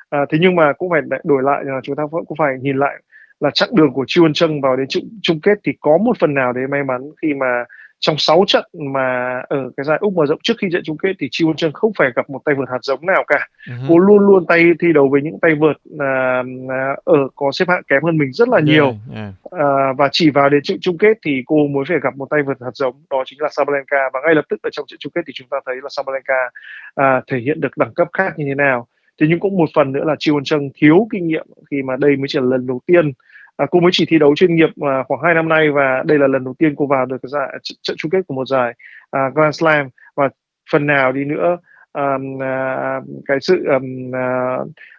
à, 0.09 0.19
thế 0.29 0.37
nhưng 0.41 0.55
mà 0.55 0.73
cũng 0.73 0.89
phải 0.89 1.01
đổi 1.23 1.43
lại 1.43 1.63
là 1.65 1.79
chúng 1.83 1.95
ta 1.95 2.03
vẫn 2.11 2.25
cũng 2.25 2.37
phải 2.37 2.57
nhìn 2.61 2.77
lại 2.77 2.95
là 3.39 3.49
chặng 3.53 3.69
đường 3.75 3.93
của 3.93 4.05
Chu 4.07 4.23
Văn 4.23 4.33
Trân 4.33 4.61
vào 4.61 4.75
đến 4.75 4.87
chung, 4.89 5.03
chung 5.21 5.39
kết 5.41 5.59
thì 5.63 5.73
có 5.79 5.97
một 5.97 6.17
phần 6.19 6.33
nào 6.33 6.53
đấy 6.53 6.67
may 6.67 6.83
mắn 6.83 7.01
khi 7.21 7.33
mà 7.33 7.65
trong 7.99 8.15
6 8.17 8.43
trận 8.47 8.65
mà 8.93 9.39
ở 9.49 9.71
cái 9.77 9.83
giải 9.83 9.97
Úc 10.01 10.13
mở 10.13 10.25
rộng 10.25 10.39
trước 10.43 10.53
khi 10.61 10.67
trận 10.71 10.81
chung 10.85 10.97
kết 10.97 11.13
thì 11.19 11.27
Chi 11.31 11.45
Won 11.45 11.53
Chung 11.53 11.71
không 11.71 11.91
phải 11.97 12.09
gặp 12.15 12.29
một 12.29 12.41
tay 12.45 12.55
vợt 12.55 12.69
hạt 12.71 12.79
giống 12.81 13.05
nào 13.05 13.23
cả. 13.27 13.47
Uh-huh. 13.67 13.85
Cô 13.89 13.97
luôn 13.97 14.19
luôn 14.19 14.45
tay 14.45 14.63
thi 14.79 14.87
đấu 14.93 15.09
với 15.09 15.21
những 15.21 15.39
tay 15.41 15.55
vợt 15.55 15.77
à, 15.99 16.43
à, 16.69 16.95
ở 17.03 17.27
có 17.35 17.51
xếp 17.51 17.65
hạng 17.67 17.83
kém 17.87 18.03
hơn 18.03 18.17
mình 18.17 18.33
rất 18.33 18.49
là 18.49 18.59
nhiều. 18.59 18.85
Yeah, 18.85 19.15
yeah. 19.15 19.33
À, 19.51 19.93
và 19.97 20.09
chỉ 20.11 20.29
vào 20.29 20.49
đến 20.49 20.61
trận 20.63 20.77
chung 20.81 20.97
kết 20.97 21.17
thì 21.25 21.43
cô 21.45 21.67
mới 21.67 21.83
phải 21.87 21.97
gặp 22.03 22.15
một 22.15 22.27
tay 22.29 22.43
vợt 22.43 22.57
hạt 22.61 22.71
giống 22.73 22.95
đó 23.09 23.23
chính 23.25 23.41
là 23.41 23.49
Sabalenka 23.51 24.09
và 24.13 24.19
ngay 24.25 24.35
lập 24.35 24.45
tức 24.49 24.59
ở 24.63 24.69
trong 24.73 24.85
trận 24.87 24.97
chung 24.99 25.11
kết 25.15 25.21
thì 25.27 25.33
chúng 25.35 25.47
ta 25.51 25.57
thấy 25.65 25.75
là 25.83 25.89
Sabalenka 25.89 26.49
à, 26.95 27.21
thể 27.27 27.37
hiện 27.37 27.61
được 27.61 27.77
đẳng 27.77 27.93
cấp 27.93 28.07
khác 28.13 28.33
như 28.37 28.45
thế 28.47 28.55
nào. 28.55 28.87
Thế 29.21 29.27
nhưng 29.29 29.39
cũng 29.39 29.57
một 29.57 29.69
phần 29.75 29.91
nữa 29.91 30.03
là 30.03 30.15
Chi 30.19 30.31
Won 30.31 30.43
Chung 30.43 30.69
thiếu 30.75 31.07
kinh 31.11 31.27
nghiệm 31.27 31.47
khi 31.71 31.81
mà 31.81 31.95
đây 31.95 32.15
mới 32.17 32.27
chỉ 32.27 32.39
là 32.39 32.45
lần 32.45 32.67
đầu 32.67 32.81
tiên 32.85 33.11
à, 33.59 33.65
cô 33.71 33.79
mới 33.79 33.91
chỉ 33.93 34.05
thi 34.05 34.19
đấu 34.19 34.35
chuyên 34.35 34.55
nghiệp 34.55 34.69
à, 34.81 35.03
khoảng 35.07 35.21
2 35.23 35.33
năm 35.33 35.49
nay 35.49 35.71
và 35.71 36.03
đây 36.05 36.19
là 36.19 36.27
lần 36.27 36.43
đầu 36.43 36.55
tiên 36.59 36.73
cô 36.77 36.87
vào 36.87 37.05
được 37.05 37.17
cái 37.21 37.29
giải 37.29 37.57
trận 37.81 37.97
chung 37.97 38.11
kết 38.11 38.21
của 38.27 38.33
một 38.33 38.47
giải 38.47 38.73
à, 39.11 39.29
Grand 39.35 39.59
Slam. 39.59 39.89
Và 40.15 40.29
phần 40.71 40.87
nào 40.87 41.11
đi 41.11 41.25
nữa 41.25 41.57
um, 41.93 42.43
à, 42.43 43.01
cái 43.25 43.37
sự 43.41 43.65
um, 43.65 44.15
à, 44.15 44.57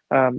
à, 0.09 0.31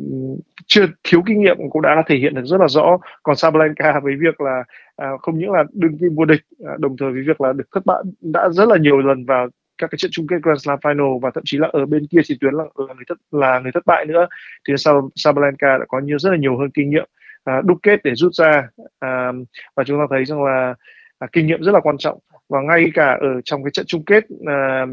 chưa 0.67 0.85
thiếu 1.03 1.21
kinh 1.25 1.41
nghiệm 1.41 1.57
cũng 1.69 1.81
đã 1.81 2.03
thể 2.07 2.15
hiện 2.17 2.33
được 2.33 2.45
rất 2.45 2.61
là 2.61 2.67
rõ. 2.67 2.97
Còn 3.23 3.35
Sabalenka 3.35 3.99
với 3.99 4.13
việc 4.19 4.41
là 4.41 4.63
à, 4.95 5.09
không 5.21 5.39
những 5.39 5.51
là 5.51 5.63
đương 5.73 5.97
kim 5.97 6.15
vô 6.15 6.25
địch 6.25 6.41
à, 6.65 6.73
đồng 6.79 6.97
thời 6.97 7.11
với 7.11 7.21
việc 7.27 7.41
là 7.41 7.53
được 7.53 7.67
thất 7.73 7.85
bại 7.85 8.03
đã 8.21 8.49
rất 8.49 8.67
là 8.67 8.77
nhiều 8.77 8.97
lần 8.97 9.25
vào 9.25 9.47
các 9.77 9.91
cái 9.91 9.97
trận 9.97 10.11
chung 10.11 10.27
kết 10.27 10.35
Grand 10.43 10.61
Slam 10.65 10.79
Final 10.79 11.19
và 11.19 11.31
thậm 11.33 11.43
chí 11.45 11.57
là 11.57 11.69
ở 11.71 11.85
bên 11.85 12.07
kia 12.07 12.19
chỉ 12.23 12.37
tuyến 12.41 12.53
là, 12.53 12.63
là 12.75 12.93
người 12.93 13.05
thất 13.07 13.17
là 13.31 13.59
người 13.59 13.71
thất 13.71 13.85
bại 13.85 14.05
nữa. 14.05 14.27
Thì 14.67 14.73
Sabalenka 15.15 15.77
đã 15.77 15.85
có 15.87 15.99
nhiều 15.99 16.19
rất 16.19 16.29
là 16.29 16.37
nhiều 16.37 16.57
hơn 16.57 16.69
kinh 16.73 16.89
nghiệm 16.89 17.05
à, 17.43 17.61
đúc 17.65 17.77
kết 17.83 17.99
để 18.03 18.15
rút 18.15 18.33
ra. 18.33 18.67
À, 18.99 19.31
và 19.75 19.83
chúng 19.83 19.99
ta 19.99 20.05
thấy 20.09 20.25
rằng 20.25 20.43
là 20.43 20.75
à, 21.19 21.27
kinh 21.31 21.47
nghiệm 21.47 21.63
rất 21.63 21.71
là 21.71 21.79
quan 21.79 21.97
trọng. 21.97 22.19
Và 22.49 22.61
ngay 22.61 22.91
cả 22.93 23.17
ở 23.21 23.41
trong 23.41 23.63
cái 23.63 23.71
trận 23.71 23.85
chung 23.85 24.05
kết 24.05 24.23
à, 24.47 24.85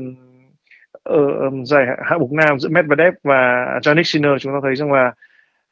ở 1.02 1.50
giải 1.64 1.86
hạng 2.04 2.20
mục 2.20 2.32
nam 2.32 2.58
giữa 2.58 2.68
Medvedev 2.68 3.14
và 3.24 3.66
Janik 3.82 4.02
Sinner 4.02 4.32
chúng 4.40 4.52
ta 4.52 4.58
thấy 4.62 4.76
rằng 4.76 4.92
là 4.92 5.12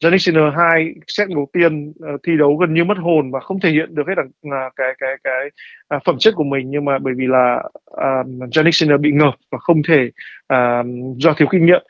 Janik 0.04 0.18
Sinner 0.18 0.54
hai 0.56 0.94
set 1.06 1.28
đầu 1.28 1.48
tiên 1.52 1.88
uh, 1.88 2.20
thi 2.22 2.36
đấu 2.36 2.56
gần 2.56 2.74
như 2.74 2.84
mất 2.84 2.98
hồn 2.98 3.30
và 3.30 3.40
không 3.40 3.60
thể 3.60 3.70
hiện 3.70 3.94
được 3.94 4.08
hết 4.08 4.14
là 4.18 4.66
uh, 4.66 4.72
cái 4.76 4.94
cái 4.98 5.16
cái 5.24 5.50
uh, 5.96 6.02
phẩm 6.04 6.16
chất 6.18 6.34
của 6.36 6.44
mình. 6.44 6.70
Nhưng 6.70 6.84
mà 6.84 6.98
bởi 6.98 7.14
vì 7.16 7.26
là 7.26 7.62
uh, 7.90 8.74
Sinner 8.74 9.00
bị 9.00 9.12
ngợp 9.12 9.34
và 9.50 9.58
không 9.58 9.82
thể 9.82 10.10
uh, 10.54 10.86
do 11.16 11.32
thiếu 11.36 11.48
kinh 11.50 11.66
nghiệm. 11.66 11.82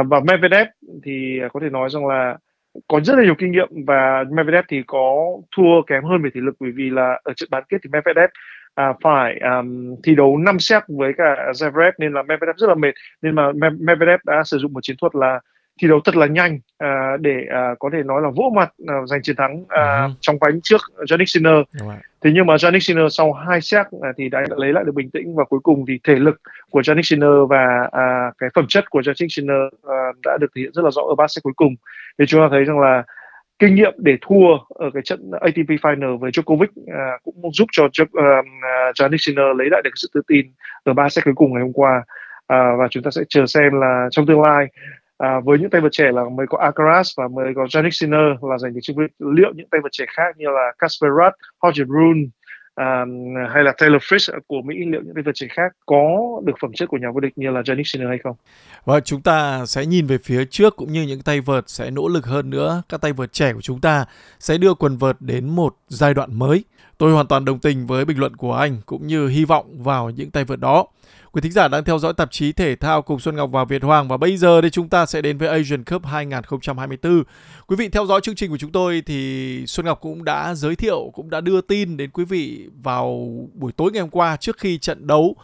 Uh, 0.00 0.06
và 0.08 0.20
Medvedev 0.20 0.66
thì 1.04 1.40
có 1.52 1.60
thể 1.60 1.70
nói 1.70 1.90
rằng 1.90 2.06
là 2.06 2.36
có 2.88 3.00
rất 3.00 3.14
là 3.18 3.24
nhiều 3.24 3.34
kinh 3.38 3.52
nghiệm 3.52 3.68
và 3.86 4.24
Medvedev 4.30 4.64
thì 4.68 4.82
có 4.86 5.14
thua 5.56 5.82
kém 5.86 6.04
hơn 6.04 6.22
về 6.22 6.30
thể 6.34 6.40
lực 6.40 6.54
bởi 6.60 6.70
vì 6.74 6.90
là 6.90 7.20
ở 7.24 7.32
trận 7.36 7.48
bán 7.52 7.62
kết 7.68 7.76
thì 7.82 7.90
Medvedev 7.92 8.30
à, 8.74 8.92
phải 9.02 9.40
um, 9.40 9.96
thi 10.04 10.14
đấu 10.14 10.38
5 10.38 10.58
set 10.58 10.82
với 10.88 11.12
cả 11.18 11.52
Zverev 11.52 11.92
nên 11.98 12.12
là 12.12 12.22
Medvedev 12.22 12.56
rất 12.56 12.66
là 12.68 12.74
mệt. 12.74 12.92
Nên 13.22 13.34
mà 13.34 13.52
Medvedev 13.78 14.20
đã 14.24 14.42
sử 14.44 14.58
dụng 14.58 14.72
một 14.72 14.80
chiến 14.82 14.96
thuật 15.00 15.14
là 15.14 15.40
thi 15.80 15.88
đấu 15.88 16.00
thật 16.04 16.16
là 16.16 16.26
nhanh 16.26 16.54
uh, 16.84 17.20
để 17.20 17.36
uh, 17.46 17.78
có 17.78 17.90
thể 17.92 18.02
nói 18.02 18.22
là 18.22 18.30
vỗ 18.36 18.52
mặt 18.56 18.72
uh, 18.82 19.08
giành 19.08 19.22
chiến 19.22 19.36
thắng 19.36 19.60
uh, 19.60 19.68
uh-huh. 19.68 20.10
trong 20.20 20.36
bánh 20.40 20.60
trước 20.62 20.80
Jannik 20.96 21.24
Sinner. 21.26 21.54
Thế 22.24 22.30
nhưng 22.34 22.46
mà 22.46 22.54
Jannik 22.54 22.78
Sinner 22.78 23.06
sau 23.10 23.32
hai 23.32 23.60
set 23.60 23.86
uh, 23.96 24.02
thì 24.18 24.28
đã, 24.28 24.40
đã 24.40 24.56
lấy 24.58 24.72
lại 24.72 24.84
được 24.84 24.94
bình 24.94 25.10
tĩnh 25.10 25.36
và 25.36 25.44
cuối 25.44 25.60
cùng 25.62 25.84
thì 25.88 25.98
thể 26.04 26.14
lực 26.14 26.40
của 26.70 26.80
Jannik 26.80 27.02
Sinner 27.02 27.50
và 27.50 27.82
uh, 27.86 28.34
cái 28.38 28.50
phẩm 28.54 28.64
chất 28.68 28.90
của 28.90 29.00
Jannik 29.00 29.28
Sinner 29.28 29.62
uh, 29.86 30.16
đã 30.24 30.38
được 30.40 30.46
thể 30.56 30.62
hiện 30.62 30.72
rất 30.74 30.82
là 30.84 30.90
rõ 30.90 31.02
ở 31.02 31.14
ba 31.14 31.26
set 31.28 31.42
cuối 31.42 31.52
cùng. 31.56 31.74
Thì 32.18 32.26
chúng 32.26 32.40
ta 32.40 32.48
thấy 32.50 32.64
rằng 32.64 32.80
là 32.80 33.02
kinh 33.58 33.74
nghiệm 33.74 33.94
để 33.96 34.16
thua 34.20 34.58
ở 34.68 34.90
cái 34.94 35.02
trận 35.02 35.30
ATP 35.40 35.70
Final 35.82 36.18
với 36.18 36.30
Djokovic 36.30 36.66
uh, 36.66 37.22
cũng 37.24 37.52
giúp 37.52 37.68
cho 37.72 37.84
uh, 37.84 37.90
Jannik 38.98 39.16
Sinner 39.18 39.56
lấy 39.56 39.68
lại 39.70 39.82
được 39.84 39.90
sự 39.94 40.08
tự 40.14 40.20
tin 40.28 40.46
ở 40.84 40.92
ba 40.92 41.08
set 41.08 41.24
cuối 41.24 41.34
cùng 41.34 41.52
ngày 41.52 41.62
hôm 41.62 41.72
qua. 41.72 42.04
Uh, 42.52 42.78
và 42.78 42.88
chúng 42.90 43.02
ta 43.02 43.10
sẽ 43.10 43.22
chờ 43.28 43.46
xem 43.46 43.80
là 43.80 44.08
trong 44.10 44.26
tương 44.26 44.42
lai 44.42 44.66
à, 45.18 45.40
với 45.44 45.58
những 45.58 45.70
tay 45.70 45.80
vợt 45.80 45.92
trẻ 45.92 46.12
là 46.12 46.22
mới 46.36 46.46
có 46.46 46.58
Alcaraz 46.58 47.14
và 47.16 47.28
mới 47.28 47.52
có 47.56 47.64
Jannik 47.64 47.90
Sinner 47.90 48.42
là 48.42 48.58
giành 48.58 48.74
được 48.74 48.80
chức 48.82 48.96
liệu 49.18 49.52
những 49.54 49.68
tay 49.70 49.80
vợt 49.82 49.92
trẻ 49.92 50.04
khác 50.08 50.36
như 50.36 50.46
là 50.48 50.72
Casper 50.78 51.10
Ruud, 51.10 51.32
Roger 51.62 51.88
Brun 51.88 52.30
um, 52.76 53.34
hay 53.54 53.62
là 53.64 53.72
Taylor 53.78 54.02
Fritz 54.02 54.40
của 54.46 54.62
Mỹ 54.62 54.74
liệu 54.78 55.02
những 55.04 55.14
tay 55.14 55.22
vợt 55.22 55.34
trẻ 55.34 55.46
khác 55.50 55.72
có 55.86 56.06
được 56.44 56.52
phẩm 56.60 56.72
chất 56.74 56.88
của 56.88 56.96
nhà 56.96 57.08
vô 57.14 57.20
địch 57.20 57.32
như 57.36 57.50
là 57.50 57.60
Jannik 57.60 57.82
Sinner 57.84 58.08
hay 58.08 58.18
không? 58.24 58.36
Và 58.84 59.00
chúng 59.00 59.22
ta 59.22 59.66
sẽ 59.66 59.86
nhìn 59.86 60.06
về 60.06 60.18
phía 60.18 60.44
trước 60.44 60.76
cũng 60.76 60.92
như 60.92 61.02
những 61.02 61.22
tay 61.22 61.40
vợt 61.40 61.64
sẽ 61.66 61.90
nỗ 61.90 62.08
lực 62.08 62.26
hơn 62.26 62.50
nữa. 62.50 62.82
Các 62.88 63.00
tay 63.00 63.12
vợt 63.12 63.32
trẻ 63.32 63.52
của 63.52 63.60
chúng 63.60 63.80
ta 63.80 64.04
sẽ 64.38 64.58
đưa 64.58 64.74
quần 64.74 64.96
vợt 64.96 65.16
đến 65.20 65.48
một 65.48 65.76
giai 65.88 66.14
đoạn 66.14 66.38
mới. 66.38 66.64
Tôi 66.98 67.12
hoàn 67.12 67.26
toàn 67.26 67.44
đồng 67.44 67.58
tình 67.58 67.86
với 67.86 68.04
bình 68.04 68.18
luận 68.18 68.36
của 68.36 68.54
anh 68.54 68.76
cũng 68.86 69.06
như 69.06 69.28
hy 69.28 69.44
vọng 69.44 69.82
vào 69.82 70.10
những 70.10 70.30
tay 70.30 70.44
vợt 70.44 70.60
đó. 70.60 70.86
Quý 71.32 71.40
thính 71.40 71.52
giả 71.52 71.68
đang 71.68 71.84
theo 71.84 71.98
dõi 71.98 72.12
tạp 72.12 72.30
chí 72.30 72.52
thể 72.52 72.76
thao 72.76 73.02
cùng 73.02 73.20
Xuân 73.20 73.36
Ngọc 73.36 73.50
và 73.52 73.64
Việt 73.64 73.82
Hoàng 73.82 74.08
và 74.08 74.16
bây 74.16 74.36
giờ 74.36 74.60
thì 74.60 74.70
chúng 74.70 74.88
ta 74.88 75.06
sẽ 75.06 75.22
đến 75.22 75.38
với 75.38 75.48
Asian 75.48 75.84
Cup 75.84 76.06
2024. 76.06 77.22
Quý 77.66 77.76
vị 77.76 77.88
theo 77.88 78.06
dõi 78.06 78.20
chương 78.20 78.34
trình 78.34 78.50
của 78.50 78.58
chúng 78.58 78.72
tôi 78.72 79.02
thì 79.06 79.64
Xuân 79.66 79.86
Ngọc 79.86 80.00
cũng 80.00 80.24
đã 80.24 80.54
giới 80.54 80.76
thiệu, 80.76 81.10
cũng 81.14 81.30
đã 81.30 81.40
đưa 81.40 81.60
tin 81.60 81.96
đến 81.96 82.10
quý 82.10 82.24
vị 82.24 82.68
vào 82.82 83.28
buổi 83.54 83.72
tối 83.72 83.92
ngày 83.92 84.00
hôm 84.00 84.10
qua 84.10 84.36
trước 84.36 84.58
khi 84.58 84.78
trận 84.78 85.06
đấu 85.06 85.36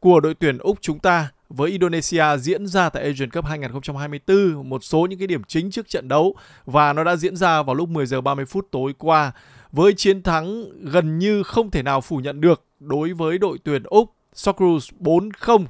của 0.00 0.20
đội 0.20 0.34
tuyển 0.34 0.58
Úc 0.58 0.78
chúng 0.80 0.98
ta 0.98 1.28
với 1.48 1.70
Indonesia 1.70 2.24
diễn 2.38 2.66
ra 2.66 2.88
tại 2.88 3.02
Asian 3.02 3.30
Cup 3.30 3.44
2024, 3.44 4.68
một 4.68 4.84
số 4.84 5.06
những 5.10 5.18
cái 5.18 5.26
điểm 5.26 5.44
chính 5.44 5.70
trước 5.70 5.88
trận 5.88 6.08
đấu 6.08 6.34
và 6.64 6.92
nó 6.92 7.04
đã 7.04 7.16
diễn 7.16 7.36
ra 7.36 7.62
vào 7.62 7.74
lúc 7.74 7.88
10 7.88 8.06
giờ 8.06 8.20
30 8.20 8.44
phút 8.44 8.68
tối 8.70 8.94
qua 8.98 9.32
với 9.76 9.94
chiến 9.94 10.22
thắng 10.22 10.64
gần 10.90 11.18
như 11.18 11.42
không 11.42 11.70
thể 11.70 11.82
nào 11.82 12.00
phủ 12.00 12.16
nhận 12.16 12.40
được 12.40 12.64
đối 12.80 13.12
với 13.12 13.38
đội 13.38 13.58
tuyển 13.64 13.82
Úc 13.82 14.12
Socceroos 14.34 14.90
4-0 15.00 15.64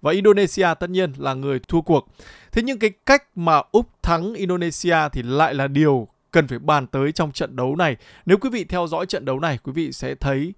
và 0.00 0.12
Indonesia 0.12 0.68
tất 0.80 0.90
nhiên 0.90 1.12
là 1.16 1.34
người 1.34 1.58
thua 1.68 1.80
cuộc. 1.80 2.08
Thế 2.52 2.62
nhưng 2.62 2.78
cái 2.78 2.90
cách 3.06 3.24
mà 3.34 3.62
Úc 3.72 4.02
thắng 4.02 4.34
Indonesia 4.34 4.96
thì 5.12 5.22
lại 5.22 5.54
là 5.54 5.66
điều 5.66 6.08
cần 6.30 6.48
phải 6.48 6.58
bàn 6.58 6.86
tới 6.86 7.12
trong 7.12 7.32
trận 7.32 7.56
đấu 7.56 7.76
này. 7.76 7.96
Nếu 8.26 8.38
quý 8.38 8.50
vị 8.50 8.64
theo 8.64 8.86
dõi 8.86 9.06
trận 9.06 9.24
đấu 9.24 9.40
này, 9.40 9.58
quý 9.62 9.72
vị 9.72 9.92
sẽ 9.92 10.14
thấy 10.14 10.52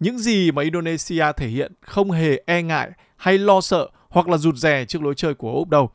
những 0.00 0.18
gì 0.18 0.50
mà 0.50 0.62
Indonesia 0.62 1.24
thể 1.36 1.48
hiện 1.48 1.72
không 1.80 2.10
hề 2.10 2.42
e 2.46 2.62
ngại 2.62 2.90
hay 3.16 3.38
lo 3.38 3.60
sợ 3.60 3.88
hoặc 4.08 4.28
là 4.28 4.36
rụt 4.36 4.56
rè 4.56 4.84
trước 4.84 5.02
lối 5.02 5.14
chơi 5.14 5.34
của 5.34 5.52
Úc 5.52 5.68
đâu. 5.68 5.90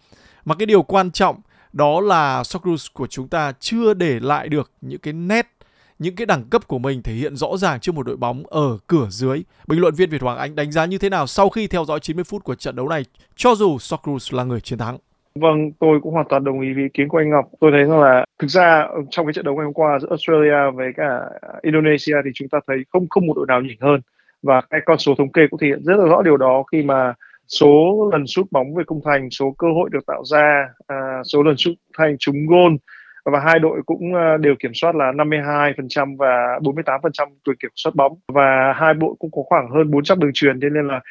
Mà 0.45 0.55
cái 0.55 0.65
điều 0.65 0.83
quan 0.83 1.11
trọng 1.11 1.41
đó 1.73 2.01
là 2.01 2.43
Socceroos 2.43 2.87
của 2.93 3.07
chúng 3.07 3.27
ta 3.27 3.53
chưa 3.59 3.93
để 3.93 4.19
lại 4.19 4.49
được 4.49 4.71
những 4.81 4.99
cái 4.99 5.13
nét 5.13 5.52
những 5.99 6.15
cái 6.15 6.25
đẳng 6.25 6.43
cấp 6.49 6.67
của 6.67 6.79
mình 6.79 7.01
thể 7.01 7.13
hiện 7.13 7.35
rõ 7.35 7.57
ràng 7.57 7.79
trước 7.79 7.95
một 7.95 8.05
đội 8.05 8.17
bóng 8.17 8.43
ở 8.47 8.77
cửa 8.87 9.07
dưới. 9.09 9.43
Bình 9.67 9.81
luận 9.81 9.93
viên 9.93 10.09
Việt 10.09 10.21
Hoàng 10.21 10.37
Anh 10.37 10.55
đánh 10.55 10.71
giá 10.71 10.85
như 10.85 10.97
thế 10.97 11.09
nào 11.09 11.27
sau 11.27 11.49
khi 11.49 11.67
theo 11.67 11.85
dõi 11.85 11.99
90 11.99 12.23
phút 12.23 12.43
của 12.43 12.55
trận 12.55 12.75
đấu 12.75 12.89
này 12.89 13.03
cho 13.35 13.55
dù 13.55 13.77
Socceroos 13.79 14.33
là 14.33 14.43
người 14.43 14.61
chiến 14.61 14.79
thắng? 14.79 14.97
Vâng, 15.35 15.71
tôi 15.79 15.99
cũng 16.03 16.13
hoàn 16.13 16.25
toàn 16.29 16.43
đồng 16.43 16.61
ý 16.61 16.73
với 16.73 16.83
ý 16.83 16.89
kiến 16.93 17.07
của 17.09 17.17
anh 17.17 17.29
Ngọc. 17.29 17.45
Tôi 17.59 17.71
thấy 17.71 17.83
rằng 17.83 17.99
là 17.99 18.25
thực 18.39 18.47
ra 18.47 18.87
trong 19.09 19.25
cái 19.25 19.33
trận 19.33 19.45
đấu 19.45 19.55
ngày 19.55 19.65
hôm 19.65 19.73
qua 19.73 19.99
giữa 19.99 20.07
Australia 20.09 20.71
với 20.75 20.91
cả 20.97 21.19
Indonesia 21.61 22.15
thì 22.25 22.31
chúng 22.33 22.49
ta 22.49 22.59
thấy 22.67 22.77
không 22.89 23.07
không 23.09 23.27
một 23.27 23.33
đội 23.35 23.45
nào 23.47 23.61
nhỉnh 23.61 23.77
hơn 23.81 24.01
và 24.43 24.61
cái 24.69 24.81
con 24.85 24.97
số 24.97 25.15
thống 25.17 25.31
kê 25.31 25.41
cũng 25.49 25.59
thể 25.59 25.67
hiện 25.67 25.83
rất 25.83 25.95
là 25.97 26.05
rõ 26.05 26.21
điều 26.21 26.37
đó 26.37 26.63
khi 26.71 26.83
mà 26.83 27.13
số 27.47 28.09
lần 28.11 28.27
sút 28.27 28.51
bóng 28.51 28.75
về 28.75 28.83
khung 28.87 29.01
thành, 29.05 29.29
số 29.29 29.55
cơ 29.57 29.67
hội 29.67 29.89
được 29.93 30.05
tạo 30.07 30.23
ra, 30.25 30.67
à, 30.87 31.21
số 31.25 31.43
lần 31.43 31.57
sút 31.57 31.73
thành 31.97 32.15
trúng 32.19 32.35
gôn 32.47 32.77
và 33.25 33.39
hai 33.39 33.59
đội 33.59 33.81
cũng 33.85 34.13
ờ, 34.13 34.37
đều 34.37 34.55
kiểm 34.59 34.71
soát 34.73 34.95
là 34.95 35.11
52% 35.11 36.17
và 36.17 36.59
48% 36.61 37.27
quyền 37.45 37.57
kiểm 37.57 37.71
soát 37.75 37.95
bóng. 37.95 38.19
Và 38.27 38.73
hai 38.75 38.93
đội 38.93 39.15
cũng 39.19 39.31
có 39.31 39.41
khoảng 39.45 39.69
hơn 39.69 39.91
400 39.91 40.19
đường 40.19 40.31
truyền 40.33 40.59
cho 40.61 40.69
nên 40.69 40.87
là 40.87 41.01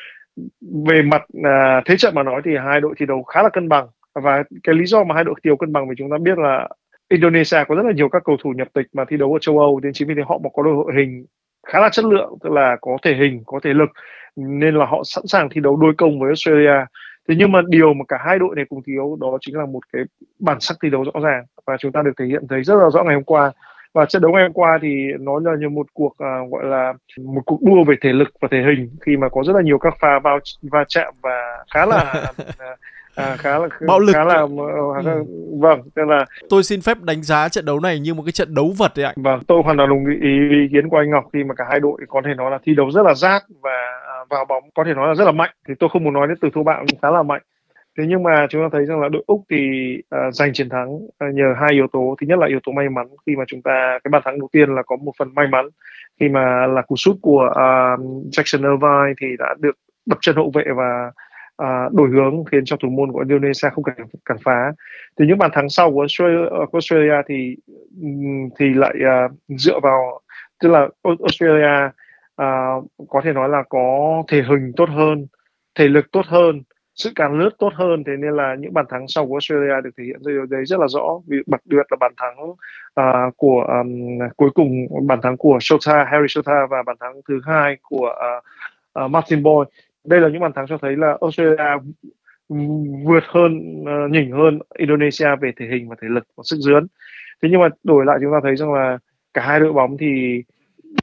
về 0.86 1.02
mặt 1.02 1.22
à, 1.44 1.82
thế 1.86 1.96
trận 1.96 2.14
mà 2.14 2.22
nói 2.22 2.42
thì 2.44 2.50
hai 2.64 2.80
đội 2.80 2.94
thi 2.98 3.06
đấu 3.06 3.22
khá 3.22 3.42
là 3.42 3.48
cân 3.48 3.68
bằng. 3.68 3.86
Và 4.14 4.42
cái 4.62 4.74
lý 4.74 4.86
do 4.86 5.04
mà 5.04 5.14
hai 5.14 5.24
đội 5.24 5.34
thi 5.44 5.48
đấu 5.48 5.56
cân 5.56 5.72
bằng 5.72 5.86
thì 5.88 5.94
chúng 5.98 6.10
ta 6.10 6.16
biết 6.20 6.38
là 6.38 6.68
Indonesia 7.08 7.58
có 7.68 7.74
rất 7.74 7.82
là 7.86 7.92
nhiều 7.92 8.08
các 8.08 8.22
cầu 8.24 8.36
thủ 8.42 8.52
nhập 8.56 8.68
tịch 8.74 8.86
mà 8.92 9.04
thi 9.08 9.16
đấu 9.16 9.32
ở 9.32 9.38
châu 9.38 9.58
Âu 9.58 9.80
nên 9.80 9.92
chính 9.92 10.08
vì 10.08 10.14
thế 10.14 10.22
họ 10.26 10.40
có 10.54 10.62
đội 10.62 10.74
hội 10.74 10.92
hình 10.96 11.26
khá 11.66 11.80
là 11.80 11.88
chất 11.92 12.04
lượng 12.04 12.38
tức 12.42 12.52
là 12.52 12.76
có 12.80 12.96
thể 13.02 13.14
hình 13.14 13.42
có 13.46 13.60
thể 13.62 13.74
lực 13.74 13.90
nên 14.36 14.74
là 14.74 14.86
họ 14.86 15.02
sẵn 15.04 15.26
sàng 15.26 15.48
thi 15.48 15.60
đấu 15.60 15.76
đối 15.76 15.94
công 15.94 16.20
với 16.20 16.28
Australia. 16.28 16.84
Thế 17.28 17.34
nhưng 17.38 17.52
mà 17.52 17.60
điều 17.68 17.94
mà 17.94 18.04
cả 18.08 18.16
hai 18.26 18.38
đội 18.38 18.56
này 18.56 18.64
cùng 18.68 18.82
thiếu 18.86 19.18
đó 19.20 19.38
chính 19.40 19.56
là 19.56 19.66
một 19.66 19.80
cái 19.92 20.02
bản 20.38 20.60
sắc 20.60 20.76
thi 20.82 20.90
đấu 20.90 21.04
rõ 21.04 21.20
ràng 21.20 21.44
và 21.66 21.76
chúng 21.80 21.92
ta 21.92 22.02
được 22.02 22.12
thể 22.18 22.24
hiện 22.24 22.42
thấy 22.48 22.62
rất 22.62 22.74
là 22.74 22.90
rõ 22.90 23.04
ngày 23.04 23.14
hôm 23.14 23.24
qua. 23.24 23.52
Và 23.94 24.04
trận 24.04 24.22
đấu 24.22 24.32
ngày 24.32 24.42
hôm 24.42 24.52
qua 24.52 24.78
thì 24.82 24.88
nó 25.20 25.38
là 25.38 25.52
như 25.60 25.68
một 25.68 25.86
cuộc 25.92 26.12
uh, 26.12 26.52
gọi 26.52 26.64
là 26.64 26.92
một 27.18 27.42
cuộc 27.46 27.62
đua 27.62 27.84
về 27.84 27.94
thể 28.00 28.12
lực 28.12 28.28
và 28.40 28.48
thể 28.50 28.58
hình 28.58 28.90
khi 29.06 29.16
mà 29.16 29.28
có 29.28 29.42
rất 29.46 29.52
là 29.56 29.62
nhiều 29.62 29.78
các 29.78 29.94
pha 30.00 30.18
vào 30.18 30.38
va 30.62 30.84
chạm 30.88 31.14
và 31.22 31.64
khá 31.74 31.86
là 31.86 32.24
à, 33.14 33.36
khá 33.38 33.58
là 33.58 33.68
bạo 33.86 33.98
lực. 33.98 34.12
khá 34.12 34.24
là 34.24 34.40
ừ. 35.04 35.24
vâng 35.60 35.80
tức 35.94 36.02
là 36.04 36.24
tôi 36.48 36.62
xin 36.62 36.80
phép 36.80 36.98
đánh 37.02 37.22
giá 37.22 37.48
trận 37.48 37.64
đấu 37.64 37.80
này 37.80 38.00
như 38.00 38.14
một 38.14 38.22
cái 38.26 38.32
trận 38.32 38.54
đấu 38.54 38.72
vật 38.78 38.92
đấy 38.96 39.06
ạ. 39.06 39.12
Vâng 39.16 39.40
tôi 39.46 39.62
hoàn 39.62 39.76
toàn 39.76 39.88
đồng 39.88 40.06
ý 40.06 40.30
ý 40.50 40.68
kiến 40.72 40.88
của 40.88 40.96
anh 40.96 41.10
Ngọc 41.10 41.24
khi 41.32 41.44
mà 41.44 41.54
cả 41.54 41.64
hai 41.70 41.80
đội 41.80 42.00
có 42.08 42.22
thể 42.24 42.34
nói 42.34 42.50
là 42.50 42.58
thi 42.64 42.74
đấu 42.74 42.90
rất 42.90 43.02
là 43.02 43.14
rác 43.14 43.44
và 43.62 44.00
à, 44.06 44.14
vào 44.30 44.44
bóng 44.44 44.64
có 44.74 44.84
thể 44.84 44.94
nói 44.94 45.08
là 45.08 45.14
rất 45.14 45.24
là 45.24 45.32
mạnh. 45.32 45.50
Thì 45.68 45.74
tôi 45.78 45.88
không 45.92 46.04
muốn 46.04 46.14
nói 46.14 46.26
đến 46.28 46.36
từ 46.40 46.48
thô 46.54 46.62
bạo 46.62 46.84
nhưng 46.86 47.00
khá 47.02 47.10
là 47.10 47.22
mạnh 47.22 47.42
thế 47.98 48.04
nhưng 48.08 48.22
mà 48.22 48.46
chúng 48.50 48.62
ta 48.62 48.68
thấy 48.72 48.86
rằng 48.86 49.00
là 49.00 49.08
đội 49.08 49.24
úc 49.26 49.42
thì 49.50 49.58
uh, 50.14 50.34
giành 50.34 50.52
chiến 50.52 50.68
thắng 50.68 50.94
uh, 50.94 51.34
nhờ 51.34 51.54
hai 51.60 51.70
yếu 51.72 51.86
tố. 51.92 52.14
Thứ 52.20 52.26
nhất 52.26 52.38
là 52.38 52.46
yếu 52.46 52.60
tố 52.62 52.72
may 52.72 52.88
mắn 52.88 53.06
khi 53.26 53.36
mà 53.36 53.44
chúng 53.46 53.62
ta 53.62 53.98
cái 54.04 54.08
bàn 54.10 54.22
thắng 54.24 54.38
đầu 54.38 54.48
tiên 54.52 54.74
là 54.74 54.82
có 54.82 54.96
một 54.96 55.12
phần 55.18 55.34
may 55.34 55.46
mắn. 55.48 55.68
Khi 56.20 56.28
mà 56.28 56.66
là 56.66 56.82
cú 56.82 56.96
sút 56.96 57.16
của 57.22 57.44
uh, 57.50 58.00
Jackson 58.32 58.70
Irvine 58.72 59.14
thì 59.20 59.26
đã 59.38 59.54
được 59.58 59.76
đập 60.06 60.18
chân 60.20 60.36
hậu 60.36 60.50
vệ 60.54 60.64
và 60.76 61.12
à, 61.56 61.88
đổi 61.92 62.08
hướng 62.08 62.44
khiến 62.44 62.64
cho 62.64 62.76
thủ 62.76 62.88
môn 62.88 63.12
của 63.12 63.18
Indonesia 63.18 63.68
không 63.74 63.84
cản 63.84 63.96
cản 64.24 64.36
phá. 64.44 64.72
Thì 65.18 65.26
những 65.26 65.38
bàn 65.38 65.50
thắng 65.54 65.68
sau 65.68 65.92
của 65.92 66.00
Australia, 66.00 66.48
của 66.50 66.78
Australia 66.78 67.22
thì 67.28 67.56
thì 68.58 68.74
lại 68.74 68.94
uh, 68.96 69.32
dựa 69.48 69.80
vào 69.82 70.20
tức 70.62 70.68
là 70.68 70.88
Australia 71.02 71.86
uh, 72.42 73.08
có 73.08 73.20
thể 73.24 73.32
nói 73.32 73.48
là 73.48 73.62
có 73.68 74.22
thể 74.28 74.42
hình 74.48 74.72
tốt 74.76 74.88
hơn 74.88 75.26
thể 75.78 75.88
lực 75.88 76.12
tốt 76.12 76.26
hơn 76.26 76.62
sự 76.94 77.10
càng 77.14 77.38
lướt 77.38 77.50
tốt 77.58 77.72
hơn 77.74 78.04
thế 78.06 78.12
nên 78.18 78.32
là 78.32 78.54
những 78.58 78.74
bàn 78.74 78.86
thắng 78.88 79.08
sau 79.08 79.26
của 79.26 79.34
Australia 79.34 79.80
được 79.84 79.90
thể 79.98 80.04
hiện 80.04 80.20
điều 80.26 80.46
đấy 80.46 80.64
rất 80.64 80.80
là 80.80 80.86
rõ. 80.88 81.20
Vì 81.26 81.36
đặc 81.46 81.60
biệt 81.64 81.86
là 81.90 81.96
bàn 82.00 82.12
thắng 82.16 82.50
uh, 82.50 83.36
của 83.36 83.66
um, 83.68 84.18
cuối 84.36 84.50
cùng 84.54 84.70
bàn 85.06 85.20
thắng 85.22 85.36
của 85.36 85.58
Shota 85.60 86.04
Harry 86.04 86.28
Shota 86.28 86.66
và 86.70 86.82
bàn 86.86 86.96
thắng 87.00 87.20
thứ 87.28 87.40
hai 87.44 87.76
của 87.82 88.14
uh, 88.38 89.04
uh, 89.04 89.10
Martin 89.10 89.42
Boy 89.42 89.64
đây 90.04 90.20
là 90.20 90.28
những 90.28 90.40
bàn 90.40 90.52
thắng 90.52 90.66
cho 90.68 90.78
thấy 90.78 90.96
là 90.96 91.16
Australia 91.20 91.78
vượt 93.04 93.24
hơn 93.26 93.82
uh, 93.82 94.10
nhỉnh 94.10 94.32
hơn 94.32 94.58
Indonesia 94.78 95.36
về 95.40 95.52
thể 95.56 95.66
hình 95.66 95.88
và 95.88 95.96
thể 96.02 96.08
lực 96.10 96.24
và 96.36 96.42
sức 96.44 96.56
dướn. 96.56 96.86
Thế 97.42 97.48
nhưng 97.52 97.60
mà 97.60 97.68
đổi 97.84 98.04
lại 98.04 98.18
chúng 98.22 98.32
ta 98.32 98.38
thấy 98.42 98.56
rằng 98.56 98.72
là 98.72 98.98
cả 99.34 99.42
hai 99.42 99.60
đội 99.60 99.72
bóng 99.72 99.96
thì 99.98 100.42